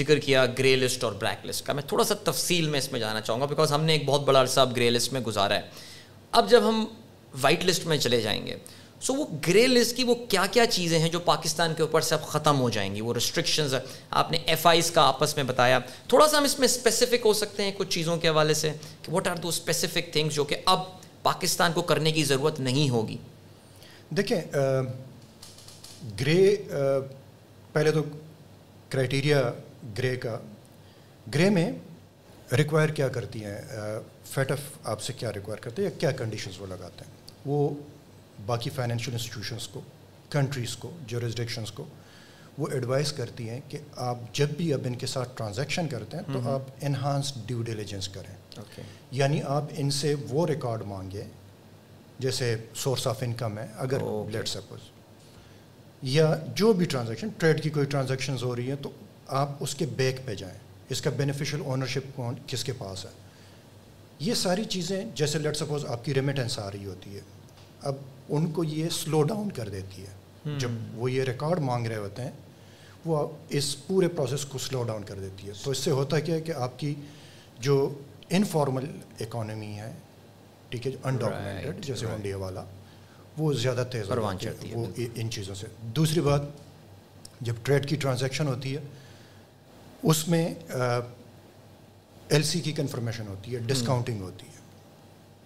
ذکر 0.00 0.18
کیا 0.18 0.46
گرے 0.58 0.74
لسٹ 0.76 1.04
اور 1.04 1.12
بلیک 1.20 1.46
لسٹ 1.46 1.66
کا. 1.66 1.72
میں 1.72 1.82
تھوڑا 1.88 2.04
سا 2.04 2.14
تفصیل 2.24 2.68
میں 2.68 2.78
اس 2.78 2.90
میں 2.92 3.00
جانا 3.00 3.20
چاہوں 3.20 3.40
گا 3.40 3.46
بیکاز 3.46 3.72
ہم 3.72 3.84
نے 3.84 3.92
ایک 3.92 4.06
بہت 4.06 4.24
بڑا 4.24 4.40
عرصہ 4.40 4.60
اب 4.60 4.76
گرے 4.76 4.90
لسٹ 4.90 5.12
میں 5.12 5.20
گزارا 5.20 5.54
ہے. 5.54 5.62
اب 6.32 6.50
جب 6.50 6.68
ہم 6.68 6.84
وائٹ 7.42 7.64
لسٹ 7.64 7.86
میں 7.86 7.98
چلے 7.98 8.20
جائیں 8.20 8.46
گے۔ 8.46 8.56
سو 9.00 9.14
وہ 9.14 9.26
گرے 9.48 9.66
لسٹ 9.66 9.96
کی 9.96 10.04
وہ 10.04 10.14
کیا 10.28 10.46
کیا 10.50 10.66
چیزیں 10.66 10.98
ہیں 10.98 11.08
جو 11.08 11.18
پاکستان 11.18 11.74
کے 11.74 11.82
اوپر 11.82 12.00
سے 12.00 12.14
اب 12.14 12.26
ختم 12.26 12.60
ہو 12.60 12.70
جائیں 12.70 12.94
گی؟ 12.94 13.00
وہ 13.00 13.14
ریسٹرکشنز 13.14 13.74
آپ 14.10 14.30
نے 14.30 14.36
ایف 14.36 14.66
آئیز 14.66 14.90
کا 14.90 15.02
آپس 15.02 15.36
میں 15.36 15.44
بتایا۔ 15.44 15.78
تھوڑا 16.08 16.28
سا 16.28 16.38
ہم 16.38 16.44
اس 16.44 16.58
میں 16.58 16.68
اسپیسیفک 16.68 17.26
ہو 17.26 17.32
سکتے 17.32 17.62
ہیں 17.62 17.72
کچھ 17.76 17.88
چیزوں 17.88 18.16
کے 18.16 18.28
حوالے 18.28 18.54
سے 18.54 18.72
کہ 19.02 19.12
what 19.12 19.28
are 19.28 19.36
two 19.36 19.48
specific 19.48 20.12
things 20.12 20.34
جو 20.34 20.44
کہ 20.44 20.56
اب 20.64 20.80
پاکستان 21.22 21.72
کو 21.72 21.82
کرنے 21.82 22.12
کی 22.12 22.24
ضرورت 22.24 22.60
نہیں 22.60 22.90
ہوگی۔ 22.90 23.16
دیکھیں 24.16 24.40
گرے 26.20 26.56
پہلے 27.72 27.92
تو 27.92 28.02
کرائٹیریا 28.88 29.52
گرے 29.98 30.16
کا۔ 30.16 30.38
گرے 31.34 31.50
میں 31.50 31.72
ریکوائر 32.52 32.88
کیا 32.88 33.08
کرتی 33.08 33.44
ہیں؟ 33.44 33.60
فیٹ 34.24 34.52
آف 34.52 34.58
آپ 34.84 35.02
سے 35.02 35.12
کیا 35.12 35.32
ریکوائر 35.32 35.60
کرتے 35.60 35.82
ہیں 35.82 35.90
یا 35.90 35.98
کیا 35.98 36.10
کنڈیشنز 36.10 36.60
وہ 36.60 36.66
لگاتے 36.66 37.04
ہیں؟ 37.04 37.19
وہ 37.46 37.70
باقی 38.46 38.70
فائنینشیل 38.70 39.14
انسٹیٹیوشنس 39.14 39.68
کو 39.68 39.80
کنٹریز 40.30 40.76
کو 40.76 40.90
جورسڈکشنس 41.06 41.72
کو 41.72 41.84
وہ 42.58 42.66
ایڈوائز 42.72 43.12
کرتی 43.12 43.50
ہیں 43.50 43.60
کہ 43.68 43.78
آپ 43.96 44.18
جب 44.32 44.48
بھی 44.48 44.74
اب 44.74 44.80
ان 44.84 44.94
کے 44.94 45.06
ساتھ 45.06 45.36
ٹرانزیکشن 45.36 45.88
کرتے 45.88 46.16
ہیں 46.16 46.24
تو 46.32 46.38
آپ 46.50 46.62
انہانسڈ 46.80 47.38
ڈیو 47.46 47.62
ڈیلیجنس 47.62 48.08
کریں۔ 48.08 48.60
یعنی 49.10 49.42
آپ 49.42 49.64
ان 49.76 49.90
سے 49.90 50.14
وہ 50.30 50.46
ریکارڈ 50.46 50.82
مانگیں 50.82 51.24
جیسے 52.18 52.56
سورس 52.74 53.06
آف 53.06 53.22
انکم 53.22 53.58
ہے 53.58 53.66
اگر 53.76 53.98
لیٹ 54.30 54.48
سپوز 54.48 54.80
یا 56.02 56.34
جو 56.54 56.72
بھی 56.72 56.84
ٹرانزیکشن 56.84 57.28
ٹریڈ 57.38 57.62
کی 57.62 57.70
کوئی 57.70 57.86
ٹرانزیکشنز 57.86 58.42
ہو 58.42 58.56
رہی 58.56 58.68
ہیں 58.68 58.82
تو 58.82 58.90
آپ 59.26 59.48
اس 59.60 59.74
کے 59.74 59.86
بیک 59.86 60.16
پہ 60.24 60.34
جائیں۔ 60.34 60.58
اس 60.88 61.00
کا 61.00 61.10
بینیفیشیل 61.10 61.60
اونرشپ 61.60 62.16
کون 62.16 62.34
کس 62.46 62.64
کے 62.64 62.72
پاس 62.78 63.04
ہے؟ 63.04 63.10
یہ 64.20 64.34
ساری 64.34 64.64
چیزیں 64.64 65.04
جیسے 65.14 65.38
لیٹ 65.38 65.56
سپوز 65.56 65.84
آپ 65.86 66.04
کی 66.04 66.14
ریمیٹنس 66.14 66.58
آ 66.58 66.70
رہی 66.70 66.84
ہوتی 66.84 67.14
ہے 67.14 67.20
اب 67.82 67.94
ان 68.28 68.50
کو 68.52 68.64
یہ 68.64 68.88
سلو 68.88 69.22
ڈاؤن 69.22 69.50
کر 69.50 69.68
دیتی 69.68 70.02
ہے۔ 70.02 70.58
جب 70.58 70.70
وہ 70.94 71.10
یہ 71.12 71.22
ریکارڈ 71.24 71.58
مانگ 71.58 71.86
رہے 71.86 71.96
ہوتے 71.96 72.22
ہیں 72.22 72.30
وہ 73.04 73.26
اس 73.48 73.86
پورے 73.86 74.08
پروسیس 74.08 74.44
کو 74.44 74.58
سلو 74.58 74.82
ڈاؤن 74.82 75.02
کر 75.04 75.18
دیتی 75.20 75.46
ہے۔ 75.48 75.52
تو 75.62 75.70
اس 75.70 75.78
سے 75.78 75.90
ہوتا 75.90 76.20
کیا 76.20 76.34
ہے 76.34 76.40
کہ 76.40 76.52
آپ 76.52 76.78
کی 76.78 76.94
جو 77.58 77.76
انفارمل 78.30 78.84
اکانومی 79.20 79.72
ہے 79.78 79.92
ٹھیک 80.68 80.86
ہے 80.86 80.92
انڈاکومنٹڈ 81.02 81.84
جیسے 81.84 82.06
انڈیا 82.06 82.36
والا 82.36 82.64
وہ 83.38 83.52
زیادہ 83.52 83.84
تیز 83.92 84.10
ہے 84.10 84.18
وہ 84.74 84.86
ان 85.14 85.30
چیزوں 85.30 85.54
سے۔ 85.54 85.66
دوسری 85.96 86.20
بات 86.20 86.42
جب 87.40 87.54
ٹریڈ 87.62 87.88
کی 87.88 87.96
ٹرانزیکشن 87.96 88.46
ہوتی 88.46 88.76
ہے 88.76 88.80
اس 90.02 90.26
میں 90.28 90.54
ایل 92.30 92.42
سی 92.42 92.60
کی 92.60 92.72
کنفرمیشن 92.72 93.26
ہوتی 93.26 93.54
ہے 93.54 93.58
ڈسکاؤنٹنگ 93.66 94.20
ہوتی 94.22 94.46
ہے. 94.46 94.58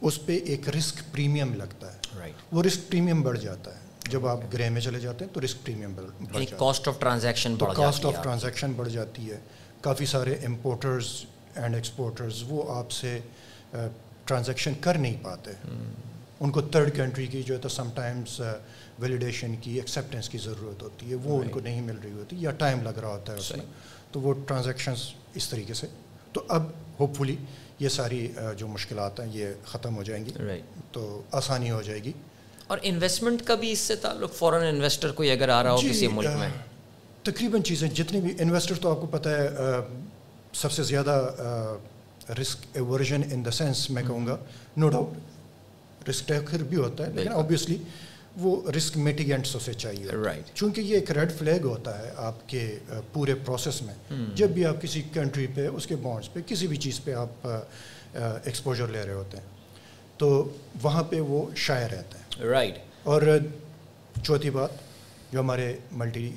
اس 0.01 0.19
پہ 0.27 0.39
ایک 0.45 0.69
رسک 0.69 1.01
پریمیم 1.13 1.55
لگتا 1.55 1.93
ہے. 1.93 2.31
وہ 2.53 2.63
رسک 2.63 2.89
پریمیم 2.91 3.23
بڑھ 3.23 3.39
جاتا 3.41 3.75
ہے. 3.75 3.83
جب 4.11 4.27
آپ 4.27 4.41
گرے 4.53 4.69
میں 4.71 4.81
چلے 4.81 5.01
جاتے 5.01 5.25
ہیں 5.25 5.33
تو 5.35 5.41
risk 5.41 5.65
premium 5.67 5.95
cost 6.59 6.89
of 6.89 6.99
transaction 7.01 7.57
cost 7.77 8.07
of 8.07 8.23
transaction 8.23 8.73
بڑھ 8.77 8.89
جاتی 8.89 9.31
ہے 9.31 9.39
کافی 9.83 10.07
سارے 10.07 10.35
امپورٹرز 10.47 11.07
اینڈ 11.55 11.75
ایکسپورٹرز 11.75 12.43
وہ 12.49 12.63
آپ 12.77 12.91
سے 12.91 13.19
ٹرانزیکشن 13.73 14.73
کر 14.81 14.99
نہیں 14.99 15.17
پاتے. 15.23 15.51
ان 16.41 16.51
کو 16.51 16.61
تھرڈ 16.61 16.95
کنٹری 16.97 17.27
کی 17.27 17.43
جو 17.43 17.55
ہے 17.55 17.61
تو 17.61 17.69
سم 17.69 17.89
ٹائمس 17.95 18.41
ویلیڈیشن 18.99 19.55
کی 19.61 19.75
ایکسیپٹنس 19.79 20.29
کی 20.29 20.39
ضرورت 20.39 20.83
ہوتی 20.83 21.11
ہے. 21.11 21.15
وہ 21.25 21.41
ان 21.43 21.49
کو 21.49 21.61
نہیں 21.61 21.81
مل 21.81 21.99
رہی 22.05 22.13
ہوتی 22.13 22.37
یا 22.41 22.51
ٹائم 22.59 22.83
لگ 22.83 22.99
رہا 23.01 23.09
ہوتا 23.09 23.33
ہے 23.33 23.39
اس 23.39 23.51
میں. 23.57 23.67
تو 24.13 24.21
وہ 24.21 24.35
ٹرانزیکشنس 24.47 25.13
اس 25.35 25.49
طریقے 25.49 25.75
سے 25.75 25.87
تو 26.35 26.43
اب 26.49 26.63
ہوپ 27.01 27.17
فلی 27.17 27.37
یہ 27.79 27.89
ساری 27.89 28.29
جو 28.59 28.69
مشکلات 28.69 29.21
ہیں 29.21 29.27
یہ 29.33 29.47
ختم 29.67 29.97
ہو 29.97 30.03
جائیں 30.03 30.25
گی۔ 30.27 30.33
تو 30.93 31.23
آسانی 31.33 31.71
ہو 31.71 31.83
جائے 31.83 32.03
گی۔ 32.05 32.13
اور 32.67 32.79
انویسٹمنٹ 32.83 33.43
کا 33.43 33.55
بھی 33.55 33.73
اس 33.73 33.79
سے 33.79 33.97
تعلق 33.97 34.35
فورن 34.35 34.67
انویسٹر 34.67 35.13
کوئی 35.13 35.31
اگر 35.31 35.49
آ 35.49 35.63
رہا 35.63 35.73
ہو 35.73 35.81
جی، 35.81 35.89
کسی 35.89 36.07
ملک 36.09 36.37
میں؟ 36.39 36.49
تقریباً 37.23 37.63
چیزیں 37.63 37.89
جتنی 37.89 38.21
بھی 38.21 38.35
انویسٹر 38.39 38.75
تو 38.75 38.91
آپ 38.91 39.01
کو 39.01 39.07
پتہ 39.07 39.29
ہے 39.29 39.49
سب 40.53 40.73
سے 40.73 40.83
زیادہ 40.83 41.15
رسک 42.41 42.67
ایورژن 42.75 43.23
ان 43.33 43.45
دا 43.45 43.51
سینس 43.51 43.91
میں 43.91 44.03
کہوں 44.03 44.27
گا 44.27 44.37
نو 44.77 44.89
ڈاؤٹ 44.89 46.09
رسک 46.09 46.29
ٹیکر 46.29 46.63
بھی 46.63 46.77
ہوتا 46.77 47.07
ہے 47.07 47.13
لیکن 47.13 47.33
آبویسلی 47.33 47.79
وہ 48.37 48.71
رسک 48.71 48.97
میٹیگینٹس 48.97 49.57
اسے 49.57 49.73
چاہیے 49.75 50.07
رائٹ 50.25 50.55
چونکہ 50.55 50.81
یہ 50.81 50.95
ایک 50.95 51.11
ریڈ 51.11 51.33
فلیگ 51.33 51.65
ہوتا 51.65 51.99
ہے 51.99 52.11
آپ 52.17 52.49
کے 52.49 52.79
پورے 53.13 53.35
پروسیس 53.35 53.83
میں۔ 53.83 53.95
جب 54.35 54.51
بھی 54.51 54.65
آپ 54.65 54.83
کسی 54.83 55.03
کنٹری 55.13 55.47
پہ 55.55 55.67
اس 55.67 55.87
کے 55.87 55.97
بانڈس 55.97 56.33
پہ 56.33 56.41
کسی 56.47 56.67
بھی 56.67 56.77
چیز 56.77 57.01
پہ 57.05 57.13
آپ 57.15 57.47
ایکسپوجر 58.17 58.89
لے 58.89 59.03
رہے 59.07 59.13
ہوتے 59.13 59.37
ہیں 59.37 59.45
تو 60.19 60.49
وہاں 60.83 61.03
پہ 61.03 61.21
وہ 61.21 61.51
شائع 61.57 61.89
رہتا 61.89 62.19
ہے 62.19 62.45
رائٹ 62.45 62.79
اور 63.03 63.23
چوتھی 64.23 64.51
بات 64.51 64.71
جو 65.33 65.41
ہمارے 65.41 65.77
ملٹی 65.93 66.31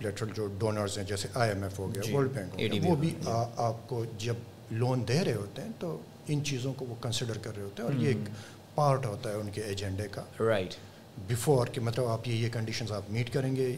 لیٹرل 0.00 0.28
جو 0.34 0.46
ڈونرز 0.58 0.98
ہیں 0.98 1.04
جیسے 1.04 1.28
آئی 1.34 1.50
ایم 1.52 1.62
ایف 1.62 1.78
ہو 1.78 1.94
گیا 1.94 2.16
ورلڈ 2.16 2.30
بینک 2.30 2.54
ہو 2.54 2.58
گیا 2.58 2.90
وہ 2.90 2.96
بھی 2.96 3.14
آپ 3.56 3.88
کو 3.88 4.04
جب 4.18 4.34
لون 4.70 5.04
دے 5.08 5.24
رہے 5.24 5.34
ہوتے 5.34 5.62
ہیں 5.62 5.70
تو 5.78 5.98
ان 6.28 6.44
چیزوں 6.44 6.72
کو 6.74 6.84
وہ 6.84 6.94
کنسیڈر 7.00 7.38
کر 7.38 7.56
رہے 7.56 7.62
ہوتے 7.62 7.82
ہیں 7.82 7.90
اور 7.90 8.00
یہ 8.00 8.08
ایک 8.08 8.28
پارٹ 8.74 9.06
ہوتا 9.06 9.30
ہے 9.30 9.34
ان 9.34 9.50
کے 9.52 9.60
ایجنڈے 9.60 10.08
کا۔ 10.10 10.22
رائٹ 10.40 10.74
بیفور 11.18 11.66
کہ 11.66 11.80
مطلب 11.80 12.06
آپ 12.06 12.28
یہ 12.28 12.34
یہ 12.34 12.48
کنڈیشنز 12.52 12.92
آپ 12.92 13.02
میٹ 13.10 13.32
کریں 13.32 13.56
گے 13.56 13.76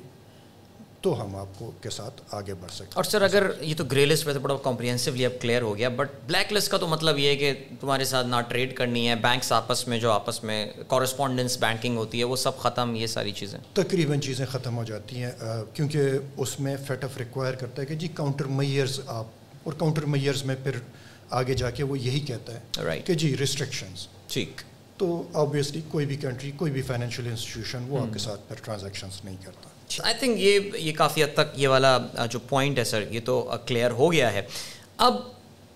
تو 1.00 1.22
ہم 1.22 1.36
آپ 1.36 1.46
کو 1.58 1.70
کے 1.80 1.90
ساتھ 1.90 2.20
آگے 2.30 2.54
بڑھ 2.54 2.72
سکتے 2.72 2.90
اور 2.94 3.04
سر 3.04 3.22
اگر 3.22 3.50
یہ 3.60 3.74
تو 3.76 3.84
گرے 3.84 4.06
لسٹ 4.06 4.24
پہ 4.26 4.32
تو 4.32 4.40
بڑا 4.40 4.56
کمپریہنسولی 4.62 5.26
اب 5.26 5.32
کلیئر 5.40 5.62
ہو 5.62 5.76
گیا 5.76 5.88
بٹ 5.88 6.08
بلیک 6.26 6.52
لسٹ 6.52 6.70
کا 6.70 6.76
تو 6.76 6.86
مطلب 6.86 7.18
یہ 7.18 7.28
ہے 7.28 7.36
کہ 7.36 7.52
تمہارے 7.80 8.04
ساتھ 8.04 8.26
نہ 8.26 8.36
ٹریڈ 8.48 8.74
کرنی 8.76 9.08
ہے 9.08 9.14
بینکس 9.14 9.52
آپس 9.52 9.88
میں 9.88 9.98
جو 9.98 10.10
آپس 10.10 10.44
میں 10.44 10.66
کورسپونڈنس 10.86 11.58
بینکنگ 11.58 11.96
ہوتی 11.96 12.18
ہے 12.18 12.24
وہ 12.24 12.36
سب 12.36 12.58
ختم 12.58 12.94
یہ 12.94 13.06
ساری 13.06 13.32
چیزیں۔ 13.32 13.58
تقریباً 13.74 14.20
چیزیں 14.20 14.46
ختم 14.46 14.76
ہو 14.76 14.84
جاتی 14.84 15.22
ہیں 15.22 15.30
کیونکہ 15.74 16.00
اس 16.36 16.60
میں 16.60 16.76
فیٹ 16.86 17.04
آف 17.04 17.18
ریکوائر 17.18 17.54
کرتا 17.54 17.82
ہے 17.82 17.86
کہ 17.86 17.94
جی 17.94 18.08
کاؤنٹر 18.08 18.44
میئرز 18.44 19.00
آپ 19.06 19.26
اور 19.64 19.72
کاؤنٹر 19.72 20.04
میئرز 20.04 20.44
میں 20.44 20.56
پھر 20.62 20.78
آگے 21.30 21.54
جا 21.54 21.70
کے 21.70 21.82
وہ 21.82 21.98
یہی 21.98 22.20
کہتا 22.20 22.54
ہے 22.54 22.84
رائٹ 22.84 23.06
کہ 23.06 23.14
جی 23.14 23.36
ریسٹرکشنز 23.36 24.06
ٹھیک۔ 24.26 24.62
تو 24.98 25.22
آبویسلی 25.32 25.80
کوئی 25.90 26.06
بھی 26.06 26.16
کنٹری 26.16 26.50
کوئی 26.56 26.72
بھی 26.72 26.82
فائنینشیل 26.82 27.26
انسٹیٹیوشن 27.26 27.84
وہ 27.88 28.00
آپ 28.00 28.12
کے 28.12 28.18
ساتھ 28.18 28.40
پھر 28.48 28.56
ٹرانزیکشنس 28.64 29.24
نہیں 29.24 29.36
کرتا۔ 29.44 29.68
آئی 30.04 30.14
تھنک 30.18 30.38
یہ 30.38 30.58
یہ 30.74 30.92
کافی 30.92 31.22
حد 31.24 31.34
تک 31.34 31.58
یہ 31.58 31.68
والا 31.68 31.96
جو 32.30 32.38
پوائنٹ 32.38 32.78
ہے 32.78 32.84
سر 32.84 33.04
یہ 33.10 33.20
تو 33.24 33.40
کلیئر 33.66 33.90
ہو 33.90 34.12
گیا 34.12 34.32
ہے۔ 34.32 34.42
اب 34.98 35.16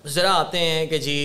ذرا 0.05 0.33
آتے 0.35 0.59
ہیں 0.59 0.87
کہ 0.87 0.99
جی 0.99 1.17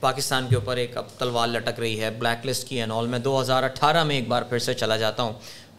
پاکستان 0.00 0.46
کے 0.48 0.54
اوپر 0.54 0.76
ایک 0.76 0.96
اب 0.96 1.04
تلوار 1.18 1.48
لٹک 1.48 1.80
رہی 1.80 2.00
ہے 2.00 2.10
بلیک 2.10 2.46
لسٹ 2.46 2.68
کی 2.68 2.80
اینول 2.80 3.06
میں 3.06 3.18
دو 3.18 3.40
ہزار 3.40 3.62
اٹھارہ 3.62 4.04
میں 4.04 4.16
ایک 4.16 4.28
بار 4.28 4.42
پھر 4.42 4.58
سے 4.58 4.74
چلا 4.74 4.96
جاتا 4.96 5.22
ہوں۔ 5.22 5.32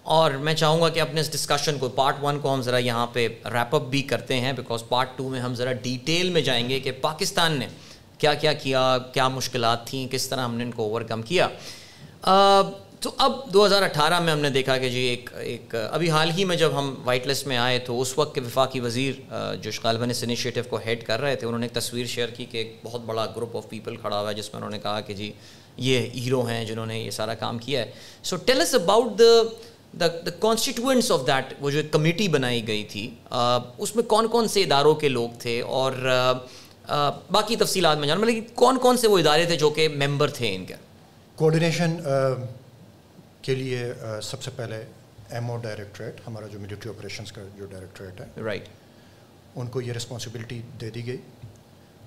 اور 0.04 0.32
میں 0.32 0.54
چاہوں 0.54 0.82
گا 0.82 0.90
کہ 0.90 1.00
اپنے 1.00 1.22
اس 1.22 1.32
ڈسکشن 1.32 1.78
کو 1.80 1.90
پارٹ 1.90 2.16
ون 2.22 2.40
کو 2.40 2.54
ہم 2.54 2.62
ذرا 2.62 2.78
یہاں 2.78 3.08
پہ 3.14 3.28
ریپ 3.54 3.76
اپ 3.76 3.82
بھی 3.82 4.02
کرتے 4.02 4.40
ہیں 4.40 4.54
بیکاز 4.54 4.84
پارٹ 4.90 5.18
ٹو 5.18 5.30
میں 5.30 5.40
ہم 5.40 5.56
ذرا 5.56 5.72
ڈیٹیل 5.74 6.30
میں 6.30 6.42
جائیں 6.42 6.70
گے 6.70 6.80
کہ 6.80 6.92
پاکستان 6.92 7.58
نے 7.60 7.68
کیا 8.20 8.34
کیا 8.34 8.54
کیا 8.54 8.98
کیا 9.14 9.28
مشکلات 9.28 9.86
تھیں، 9.88 10.08
کس 10.12 10.28
طرح 10.30 10.46
ہم 10.46 10.56
نے 10.56 10.64
ان 10.64 10.72
کو 10.72 10.84
اوور 10.84 11.02
کم 11.10 11.22
کیا 11.22 11.48
تو 13.02 13.12
اب 13.18 13.32
دو 13.54 13.66
ہزار 13.66 13.82
اٹھارہ 13.82 14.20
میں 14.20 14.32
ہم 14.34 14.40
نے 14.40 14.50
دیکھا 14.50 14.78
کہ 14.78 14.90
جی 14.90 15.00
ایک 15.00 15.30
ایک، 15.34 15.76
ابھی 15.92 16.10
حال 16.12 16.32
ہی 16.38 16.46
میں 16.46 16.56
جب 16.56 16.72
ہم 16.78 16.94
وائٹ 17.04 17.28
لسٹ 17.28 17.48
میں 17.48 17.58
آئے 17.58 17.78
تو 17.86 18.00
اس 18.02 18.18
وقت 18.18 18.34
کے 18.36 18.42
وفاقی 18.42 18.80
وزیر 18.80 19.22
جو 19.62 19.72
غالباً 19.84 20.10
اس 20.10 20.24
انیشیٹو 20.24 20.62
کو 20.70 20.80
ہیڈ 20.86 21.06
کر 21.06 21.22
رہے 21.22 21.36
تھے۔ 21.36 21.48
انہوں 21.48 21.60
نے 21.60 21.66
ایک 21.66 21.74
تصویر 21.76 22.06
شیئر 22.06 22.30
کی 22.30 22.46
کہ 22.46 22.58
ایک 22.58 22.76
بہت 22.84 23.02
بڑا 23.06 23.26
گروپ 23.36 23.56
آف 23.58 23.70
پیپل 23.70 23.96
کھڑا 23.96 24.20
ہوا 24.20 24.30
ہے، 24.30 24.36
جس 24.36 24.54
میں 24.54 24.58
انہوں 24.58 24.72
نے 24.72 24.80
کہا 24.80 25.00
کہ 25.00 25.14
جی 25.14 25.32
یہ 25.78 26.10
ہیرو 26.16 26.42
ہیں 26.48 26.64
جنہوں 26.66 26.86
نے 26.86 27.00
یہ 27.00 27.12
سارا 27.12 27.34
کام 27.34 27.58
کیا 27.58 27.82
ہے۔ 27.82 27.92
So 28.24 28.36
tell 28.46 28.62
us 28.62 28.76
about 28.76 29.20
the 29.20 29.32
the 30.00 30.08
the 30.26 30.32
constituents 30.40 31.12
of 31.12 31.28
that 31.28 31.54
وہ 31.60 31.70
جو 31.72 31.78
ایک 31.80 31.92
کمیٹی 31.92 32.28
بنائی 32.28 32.68
گئی 32.68 32.84
تھی۔ 32.84 33.10
اس 33.78 33.96
میں 33.96 34.04
کون 34.08 34.28
کون 34.28 34.48
سے 34.48 34.62
اداروں 34.62 34.96
کے 34.96 35.10
لوگ 35.10 35.40
تھے 35.40 35.60
اور 35.62 35.94
باقی 37.32 37.56
تفصیلات 37.56 37.98
میں 37.98 38.08
جانوں 38.08 38.26
لیکن 38.26 38.54
کون 38.56 38.78
کون 38.78 38.98
سے 38.98 39.08
وہ 39.08 39.18
ادارے 39.18 39.46
تھے 39.46 39.56
جو 39.56 39.70
کہ 39.70 39.88
ممبر 39.90 40.30
تھے 40.30 40.56
ان 40.56 40.66
کے؟ 40.66 40.76
کوآڈینیشن 41.36 41.96
کے 43.42 43.56
لیے 43.56 43.94
سب 44.24 44.44
سے 44.44 44.52
پہلے 44.56 44.84
ایم 45.30 45.52
او 45.52 45.58
ڈائریکٹریٹ 45.58 46.22
ہمارا 46.28 46.48
جو 46.48 46.60
ملٹری 46.60 46.90
آپریشنس 46.90 47.32
کا 47.32 47.42
جو 47.58 47.66
ڈائریکٹریٹ 47.66 48.22
ہے 48.22 48.42
رائٹ 48.42 48.68
ان 49.56 49.68
کو 49.68 49.82
یہ 49.82 49.94
رسپانسبلٹی 49.94 50.62
دے 50.82 50.90
دی 50.90 51.06
گئی۔ 51.08 51.18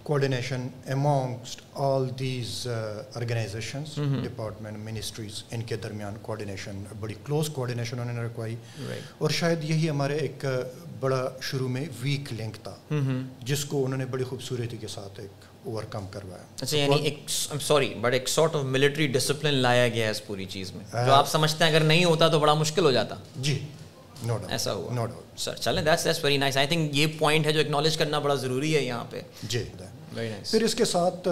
Coordination 0.03 0.67
amongst 0.87 1.61
all 1.75 2.09
these 2.19 2.67
organisations 3.15 3.95
department 4.25 4.79
ministries 4.85 5.43
ان 5.51 5.63
کے 5.63 5.77
درمیان 5.77 6.15
کوآڈینیشن 6.23 6.83
بڑی 7.01 7.15
کلوز 7.27 7.49
کوآڈینیشن 7.49 8.01
انہوں 8.01 8.15
نے 8.15 8.23
رکھوائی۔ 8.23 8.57
اور 9.19 9.31
شاید 9.31 9.65
یہی 9.65 9.89
ہمارے 9.91 10.17
ایک 10.17 10.45
بڑا 11.03 11.23
شروع 11.43 11.69
میں 11.69 11.85
ویک 12.01 12.33
لنک 12.33 12.57
تھا 12.65 12.75
جس 13.43 13.65
کو 13.65 13.85
انہوں 13.85 13.99
نے 13.99 14.07
بڑی 14.07 14.25
خوبصورتی 14.25 14.77
کے 14.77 14.89
ساتھ 14.89 15.21
ایک 15.21 15.45
اوور 15.65 15.83
کم 15.91 16.07
کروایا۔ 16.11 16.43
اچھا 16.61 16.77
یعنی 16.77 16.97
ایک 17.05 17.23
سوری 17.61 17.93
بٹ 18.01 18.13
ایک 18.13 18.29
سارٹ 18.29 18.57
آف 18.57 18.65
ملٹری 18.65 19.07
ڈسپلن 19.07 19.55
لایا 19.55 19.89
گیا 19.89 20.07
ہے 20.07 20.11
اس 20.11 20.27
پوری 20.27 20.45
چیز 20.51 20.73
میں۔ 20.75 20.85
جو 21.07 21.13
آپ 21.13 21.29
سمجھتے 21.29 21.65
ہیں 21.65 21.71
اگر 21.71 21.85
نہیں 21.85 22.05
ہوتا 22.05 22.29
تو 22.29 22.39
بڑا 22.41 22.55
مشکل 22.55 22.85
ہو 22.85 22.91
جاتا۔ 22.91 23.17
جی 23.37 23.59
ایسا 24.49 24.73
ہوا۔ 24.73 25.07
سر 25.37 25.55
چلیں 25.57 25.83
that's 25.83 26.05
that's 26.05 26.25
very 26.25 26.37
nice 26.37 26.57
I 26.57 26.67
think 26.67 26.97
یہ 26.97 27.07
پوائنٹ 27.19 27.47
ہے 27.47 27.53
جو 27.53 27.61
اکنالج 27.61 27.97
کرنا 27.97 28.19
بڑا 28.19 28.35
ضروری 28.35 28.75
ہے 28.77 28.83
یہاں 28.83 29.05
پہ۔ 29.11 29.21
جی 29.43 29.65
پھر 30.51 30.63
اس 30.63 30.75
کے 30.75 30.85
ساتھ 30.85 31.29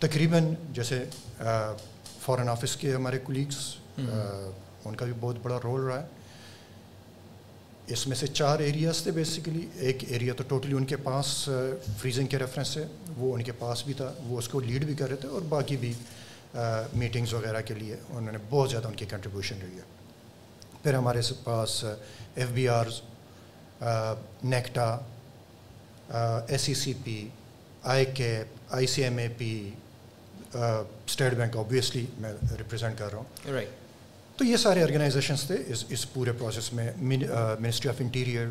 تقریباً 0.00 0.54
جیسے 0.72 1.04
فارن 2.24 2.48
آفس 2.48 2.76
کے 2.76 2.94
ہمارے 2.94 3.18
کولیگس 3.18 3.56
ان 3.98 4.94
کا 4.96 5.04
بھی 5.04 5.12
بہت 5.20 5.36
بڑا 5.42 5.58
رول 5.64 5.80
رہا 5.80 6.00
ہے۔ 6.02 6.06
اس 7.92 8.06
میں 8.06 8.16
سے 8.16 8.26
چار 8.26 8.58
ایریاز 8.60 9.02
تھے 9.02 9.10
بیسیکلی 9.10 9.66
ایک 9.86 10.04
ایریا 10.08 10.32
تو 10.36 10.44
ٹوٹلی 10.48 10.74
ان 10.76 10.84
کے 10.86 10.96
پاس 11.02 11.48
uh, 11.48 11.70
فریزنگ 12.00 12.26
کے 12.26 12.38
ریفرنس 12.38 12.68
سے 12.68 12.84
وہ 13.16 13.34
ان 13.34 13.42
کے 13.42 13.52
پاس 13.58 13.84
بھی 13.84 13.94
تھا. 13.94 14.12
وہ 14.26 14.38
اس 14.38 14.48
کو 14.48 14.60
لیڈ 14.60 14.84
بھی 14.84 14.94
کر 14.94 15.08
رہے 15.08 15.16
تھے 15.16 15.28
اور 15.28 15.42
باقی 15.48 15.76
بھی 15.76 15.92
uh, 15.92 16.82
میٹنگز 16.94 17.34
وغیرہ 17.34 17.60
کے 17.66 17.74
لیے 17.74 17.96
انہوں 18.08 18.32
نے 18.32 18.38
بہت 18.50 18.70
زیادہ 18.70 18.88
ان 18.88 18.94
کی 18.94 19.06
کنٹریبیوشن 19.10 19.58
رہی 19.62 19.76
ہے. 19.76 19.86
پھر 20.82 20.94
ہمارے 20.94 21.20
پاس 21.44 21.84
F 21.84 22.48
B 22.54 22.68
Rs 22.68 23.00
NACTA 24.44 24.98
S 26.48 26.60
C 26.60 26.74
C 26.74 26.92
P 27.04 27.28
I 27.84 28.04
CAP 28.14 28.74
I 28.74 28.86
C 28.86 29.02
M 29.04 29.18
A 29.18 29.28
P 29.38 29.50
state 30.52 31.34
bank 31.34 31.56
obviously 31.56 32.04
میں 32.18 32.32
ریپرزینٹ 32.58 32.98
کر 32.98 33.10
رہا 33.10 33.18
ہوں. 33.18 33.52
رائٹ 33.52 33.86
تو 34.38 34.44
یہ 34.44 34.56
سارے 34.56 34.82
آرگنائزیشنس 34.82 35.42
تھے 35.44 35.54
اس 35.66 35.84
اس 35.88 36.12
پورے 36.12 36.32
پروسیس 36.32 36.72
میں 36.72 36.90
ministry 36.98 37.88
of 37.88 38.00
interior 38.00 38.48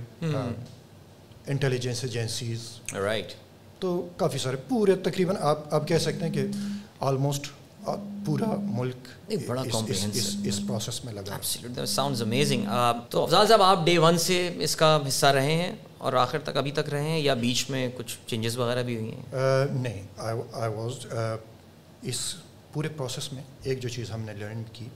intelligence 1.48 2.04
agencies 2.04 2.66
right 2.94 3.34
تو 3.80 3.92
کافی 4.18 4.38
سارے 4.38 4.58
پورے 4.68 4.96
تقریباً 5.04 5.36
آپ 5.42 5.74
آپ 5.74 5.88
کہہ 5.88 5.98
سکتے 5.98 6.26
ہیں 6.26 6.34
کہ 6.34 6.46
آلموسٹ 7.00 7.48
پورا 8.26 8.56
ملک 8.60 9.08
اس 9.30 10.60
پروسیس 10.68 11.04
میں 11.06 11.14
لگا 11.14 11.86
ساؤنڈز 11.86 12.22
امیزنگ 12.22 12.66
تو 13.10 13.24
افضال 13.24 13.48
صاحب 13.48 13.62
آپ 13.62 13.86
ڈے 13.86 13.98
ون 13.98 14.18
سے 14.18 14.40
اس 14.60 14.76
کا 14.76 14.98
حصہ 15.08 15.26
رہے 15.32 15.56
ہیں 15.56 15.72
اور 15.98 16.14
آخر 16.14 16.40
تک 16.40 16.58
ابھی 16.58 16.72
تک 16.72 16.90
رہے 16.90 17.10
ہیں 17.10 17.20
یا 17.20 17.34
بیچ 17.34 17.70
میں 17.70 17.88
کچھ 17.98 18.18
چینجز 18.28 18.58
وغیرہ 18.58 18.84
بھی 18.84 18.98
ہوئی 18.98 19.12
ہیں؟ 19.12 19.66
نہیں 19.72 20.04
آئی 20.18 20.70
واز 20.74 21.06
اس 22.04 22.34
پورے 22.74 22.90
پروسیس 22.90 23.34
میں 23.34 23.44
ایک 23.64 23.82
جو 23.82 23.90
چیز 23.90 24.12
ہم 24.12 24.22
نے 24.22 24.34
لرن 24.34 24.64
کی 24.74 24.88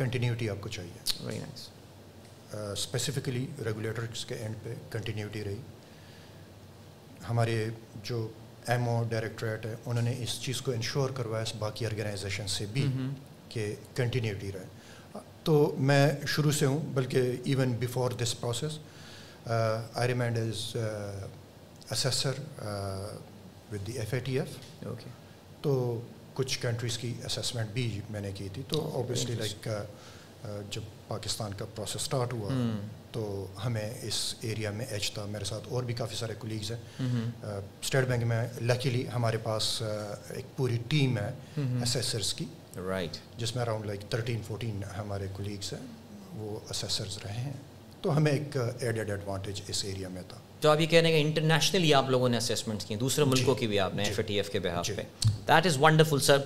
کنٹینیوٹی 0.00 0.50
آپ 0.50 0.60
کو 0.60 0.68
چاہیے۔ 0.68 1.24
ویری 1.24 1.38
نائس 1.38 1.68
اسپیسیفکلی 2.78 3.46
ریگولیٹرس 3.64 4.24
کے 4.24 4.34
اینڈ 4.34 4.54
پہ 4.62 4.74
کنٹینیوٹی 4.90 5.44
رہی۔ 5.44 5.60
ہمارے 7.30 7.64
جو 8.02 8.28
ایم 8.68 8.88
او 8.88 9.02
ڈائریکٹریٹ 9.08 9.66
ہے 9.66 9.74
انہوں 9.86 10.02
نے 10.02 10.14
اس 10.18 10.38
چیز 10.42 10.60
کو 10.62 10.72
انشور 10.72 11.10
کروایا 11.10 11.42
اس 11.42 11.54
باقی 11.58 11.86
آرگنائزیشن 11.86 12.46
سے 12.48 12.66
بھی 12.72 12.86
کہ 13.48 13.74
کنٹینیوٹی 13.94 14.52
رہے۔ 14.52 15.18
تو 15.44 15.74
میں 15.78 16.10
شروع 16.26 16.50
سے 16.52 16.66
ہوں 16.66 16.80
بلکہ 16.94 17.36
even 17.44 17.72
before 17.78 18.10
this 18.10 18.34
process 18.40 18.78
I 19.46 20.08
remained 20.08 20.38
as 20.38 20.76
assessor 21.90 22.40
with 23.72 23.86
the 23.86 23.92
F 23.92 24.14
A 24.14 24.20
T 24.20 24.38
F 24.38 24.84
تو 25.62 26.00
کچھ 26.40 26.58
کنٹریز 26.60 26.98
کی 26.98 27.14
اسیسمنٹ 27.24 27.70
بھی 27.70 28.00
میں 28.10 28.20
نے 28.20 28.32
کی 28.32 28.48
تھی 28.52 28.62
تو 28.68 28.90
اوبیسلی 28.94 29.34
لائک 29.34 29.68
جب 30.70 30.80
پاکستان 31.08 31.54
کا 31.54 31.64
پروسیس 31.74 31.96
اسٹارٹ 31.96 32.32
ہوا 32.32 32.50
تو 33.12 33.46
ہمیں 33.64 33.94
اس 34.02 34.34
ایریا 34.40 34.70
میں 34.70 34.86
ایچ 34.86 35.12
تھا۔ 35.12 35.24
میرے 35.24 35.44
ساتھ 35.44 35.68
اور 35.68 35.82
بھی 35.82 35.94
کافی 35.94 36.16
سارے 36.16 36.34
کولیگز 36.38 36.72
ہیں۔ 36.72 36.80
اسٹیٹ 37.82 38.08
بینک 38.08 38.24
میں 38.24 38.48
لکیلی 38.62 39.04
ہمارے 39.14 39.36
پاس 39.36 39.82
ایک 39.82 40.56
پوری 40.56 40.78
ٹیم 40.88 41.18
ہے 41.18 41.30
اسیسرس 41.56 42.34
کی۔ 42.34 42.44
رائٹ 42.76 43.16
جس 43.36 43.54
میں 43.54 43.62
اراؤنڈ 43.62 43.86
لائک 43.86 44.00
تھرٹین 44.10 44.40
فورٹین 44.46 44.84
ہمارے 44.98 45.26
کولیگس 45.32 45.72
ہیں 45.72 45.86
وہ 46.34 46.58
اسیسرز 46.70 47.18
رہے 47.24 47.40
ہیں۔ 47.40 47.52
تو 48.02 48.16
ہمیں 48.16 48.32
ایک 48.32 48.56
ایڈیڈ 48.80 49.10
ایڈوانٹیج 49.10 49.60
اس 49.68 49.84
ایریا 49.84 50.08
میں 50.08 50.22
تھا۔ 50.28 50.38
جو 50.60 50.70
آپ 50.70 50.80
یہ 50.80 50.86
کہہ 50.86 51.00
رہے 51.00 51.12
ہیں 51.12 51.22
کہ 51.22 51.26
انٹرنیشنلی 51.26 51.94
آپ 51.94 52.10
لوگوں 52.10 52.28
نے 52.28 52.36
اسیسمنٹ 52.36 52.82
کی 52.82 52.96
دوسرے 52.96 53.24
ملکوں 53.24 53.54
کی 53.54 53.66
بھی 53.66 53.80
آپ 53.80 53.94
نے 53.94 54.04
ایف 54.04 54.18
اے 54.18 54.22
ٹی 54.22 54.34
ایف 54.34 54.50
کے 54.50 54.60
بہاف 54.60 54.90
پہ۔ 54.96 55.02
دیٹ 55.48 55.66
از 55.66 55.76
ونڈرفل 55.80 56.20
سر 56.20 56.38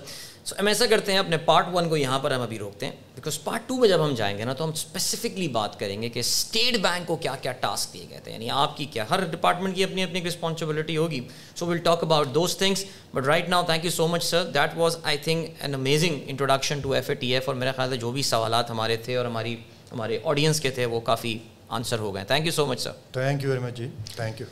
سو 0.45 0.55
ہم 0.59 0.67
ایسا 0.67 0.87
کرتے 0.87 1.13
ہیں 1.13 1.19
اپنے 1.19 1.37
پارٹ 1.37 1.67
ون 1.73 1.89
کو 1.89 1.97
یہاں 1.97 2.19
پر 2.19 2.31
ہم 2.31 2.41
ابھی 2.41 2.59
روکتے 2.59 2.87
ہیں۔ 2.87 2.93
بیکاز 3.15 3.45
پارٹ 3.45 3.69
ٹو 3.69 3.77
میں 3.77 3.89
جب 3.89 4.05
ہم 4.05 4.15
جائیں 4.15 4.39
گے 4.39 4.45
نا 4.45 4.53
تو 4.53 4.65
ہم 4.65 4.71
اسپیسیفکلی 4.71 5.49
بات 5.49 5.81
کریں 5.81 6.03
گے 6.03 6.09
کہ 6.09 6.19
اسٹیٹ 6.19 6.77
بینک 6.77 7.07
کو 7.07 7.17
کیا 7.17 7.37
کیا 7.37 7.53
ٹاسک 7.53 7.95
دیے 7.95 8.07
گئے 8.11 8.21
تھے۔ 8.25 8.33
یعنی 8.33 8.51
آپ 8.51 8.77
کی 8.77 8.85
کیا 8.85 9.05
ہر 9.11 9.21
ڈپارٹمنٹ 9.25 9.77
کی 9.77 9.85
اپنی 9.85 10.03
اپنی 10.03 10.23
رسپانسبلٹی 10.23 10.97
ہوگی۔ 10.97 11.21
So 11.57 11.67
will 11.67 11.79
talk 11.79 12.05
about 12.05 12.35
those 12.35 12.57
things 12.57 12.85
but 13.15 13.25
right 13.25 13.49
now 13.49 13.63
thank 13.63 13.85
you 13.85 13.91
so 13.91 14.07
much 14.07 14.25
sir 14.25 14.45
that 14.45 14.77
was 14.77 14.97
I 15.03 15.19
think 15.19 15.51
an 15.61 15.75
amazing 15.75 16.21
introduction 16.27 16.81
to 16.81 16.93
F 16.93 17.09
A 17.09 17.15
T 17.15 17.35
F 17.35 17.43
اور 17.47 17.55
میرا 17.55 17.73
خیال 17.73 17.93
ہے 17.93 17.97
جو 17.97 18.13
بھی 18.13 18.23
سوالات 18.23 18.71
ہمارے 18.71 18.97
تھے 18.97 19.17
اور 19.17 19.27
ہماری 19.27 19.57
ہمارے 19.93 20.19
آڈینس 20.25 20.61
کے 20.61 20.71
تھے 20.71 20.87
وہ 20.87 21.01
کافی 21.01 21.39
آنسر 21.69 21.99
ہو 21.99 22.15
گئے 22.15 22.25
thank 22.25 22.47
you 22.47 22.53
so 22.53 22.67
much 22.67 22.81
sir 22.81 22.93
thank 23.13 23.45
you 23.45 23.51
very 23.51 23.63
much 23.63 23.77
G 23.77 23.89
thank 24.17 24.41
you 24.41 24.47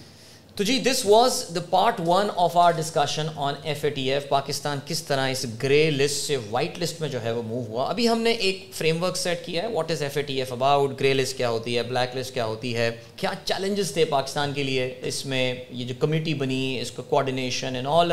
تو 0.56 0.64
جی 0.64 0.78
this 0.80 1.04
was 1.06 1.34
the 1.54 1.60
part 1.70 2.00
one 2.06 2.28
of 2.36 2.56
our 2.56 2.72
discussion 2.72 3.26
on 3.36 3.54
F 3.62 3.84
A 3.84 3.90
T 3.90 4.02
F 4.12 4.28
Pakistan 4.28 4.78
کس 4.86 5.02
طرح 5.02 5.28
اس 5.28 5.44
گرے 5.62 5.90
لسٹ 5.90 6.26
سے 6.26 6.36
وائٹ 6.50 6.78
لسٹ 6.78 7.00
میں 7.00 7.08
جو 7.08 7.22
ہے 7.22 7.30
وہ 7.32 7.42
موو 7.42 7.62
ہوا 7.68 7.88
ابھی 7.90 8.08
ہم 8.08 8.20
نے 8.20 8.30
ایک 8.30 8.66
فریم 8.74 9.02
ورک 9.02 9.16
سیٹ 9.16 9.44
کیا 9.46 9.62
ہے 9.62 9.68
what 9.68 9.90
is 9.90 10.02
F 10.02 10.16
A 10.16 10.22
T 10.22 10.38
F 10.38 10.52
about 10.52 10.98
grey 11.00 11.14
list 11.14 11.36
کیا 11.36 11.50
ہوتی 11.50 11.76
ہے 11.78 11.82
بلیک 11.82 12.16
لسٹ 12.16 12.34
کیا 12.34 12.44
ہوتی 12.44 12.76
ہے 12.76 12.90
کیا 13.16 13.30
چیلنجز 13.44 13.92
تھے 13.92 14.04
پاکستان 14.04 14.52
کے 14.52 14.62
لیے 14.62 14.92
اس 15.02 15.24
میں 15.26 15.54
یہ 15.70 15.84
جو 15.84 15.94
کمیٹی 15.98 16.34
بنی 16.34 16.78
اس 16.80 16.90
کا 16.90 17.02
کوآڈینیشن 17.08 17.74
اینڈ 17.74 17.88
آل 17.90 18.12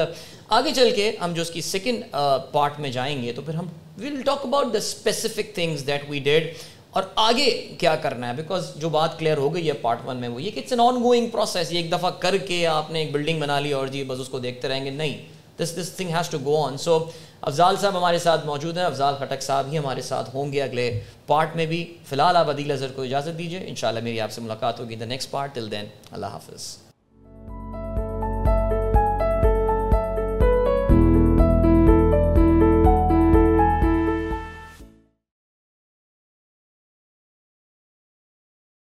آگے 0.50 0.74
چل 0.76 0.92
کے 0.96 1.12
ہم 1.22 1.34
جو 1.34 1.42
اس 1.42 1.52
کی 1.52 1.62
سیکنڈ 1.64 2.16
پارٹ 2.52 2.80
میں 2.80 2.92
جائیں 2.92 3.22
گے 3.24 3.34
تو 3.34 3.42
پھر 3.42 3.54
ہم 3.54 3.68
will 4.00 4.22
talk 4.22 4.46
about 4.46 4.74
the 4.74 4.78
specific 4.78 5.54
things 5.56 5.86
that 5.88 6.10
we 6.10 6.20
did 6.20 6.54
اور 6.94 7.04
آگے 7.16 7.50
کیا 7.80 7.96
کرنا 7.96 8.28
ہے؟ 8.28 8.34
بیکاز 8.34 8.74
جو 8.76 8.90
بات 8.90 9.18
کلیئر 9.20 9.38
ہو 9.38 9.54
گئی 9.54 9.68
ہے 9.68 9.74
پارٹ 9.74 10.00
ون 10.06 10.18
میں 10.18 10.30
وہ 10.30 10.42
یہ 10.42 10.52
کہ 10.52 10.60
it's 10.60 10.72
an 10.72 10.82
on 10.82 11.04
going 11.04 11.30
process 11.30 11.72
یہ 11.72 11.78
ایک 11.78 11.92
دفعہ 11.92 12.10
کر 12.20 12.38
کے 12.38 12.66
آپ 12.68 12.92
نے 12.92 13.00
ایک 13.00 13.12
بلڈنگ 13.12 13.40
بنا 13.42 13.60
لی 13.60 13.72
اور 13.72 13.88
جی 13.88 14.04
بس 14.04 14.20
اس 14.20 14.30
کو 14.30 14.40
دیکھتے 14.40 14.68
رہیں 14.68 14.86
گے۔ 14.86 14.90
نہیں 14.90 15.18
this 15.58 15.74
this 15.78 15.92
thing 15.98 16.10
has 16.10 16.30
to 16.30 16.38
go 16.46 16.64
on 16.64 16.78
so 16.78 16.98
Afzal 17.42 17.76
sahib 17.82 17.98
ہمارے 17.98 18.20
ساتھ 18.20 18.46
موجود 18.46 18.78
ہیں، 18.78 18.86
افضال 18.86 19.16
خٹک 19.20 19.42
صاحب 19.42 19.72
ہی 19.72 19.78
ہمارے 19.78 20.02
ساتھ 20.02 20.36
ہوں 20.36 20.52
گے 20.54 20.62
اگلے 20.62 21.00
پارٹ 21.28 21.56
میں 21.56 21.66
بھی۔ 21.66 21.84
فی 22.06 22.16
الحال 22.16 22.38
آپ 22.38 22.50
عدیل 22.50 22.72
اظہر 22.72 22.92
کو 22.96 23.02
اجازت 23.02 23.38
دیجیے 23.38 23.64
ان 23.68 23.76
شاء 23.76 23.88
اللہ 23.88 24.04
میری 24.04 24.20
آپ 24.22 24.32
سے 24.32 24.42
ملاقات 24.42 24.80
ہوگی۔ 24.80 24.96
دا 24.96 25.06
نیکسٹ 25.06 25.32
پارٹ 25.32 25.56
ٹل 25.56 25.72
دین 25.72 25.86
اللہ 26.12 26.26
حافظ۔ 26.26 26.89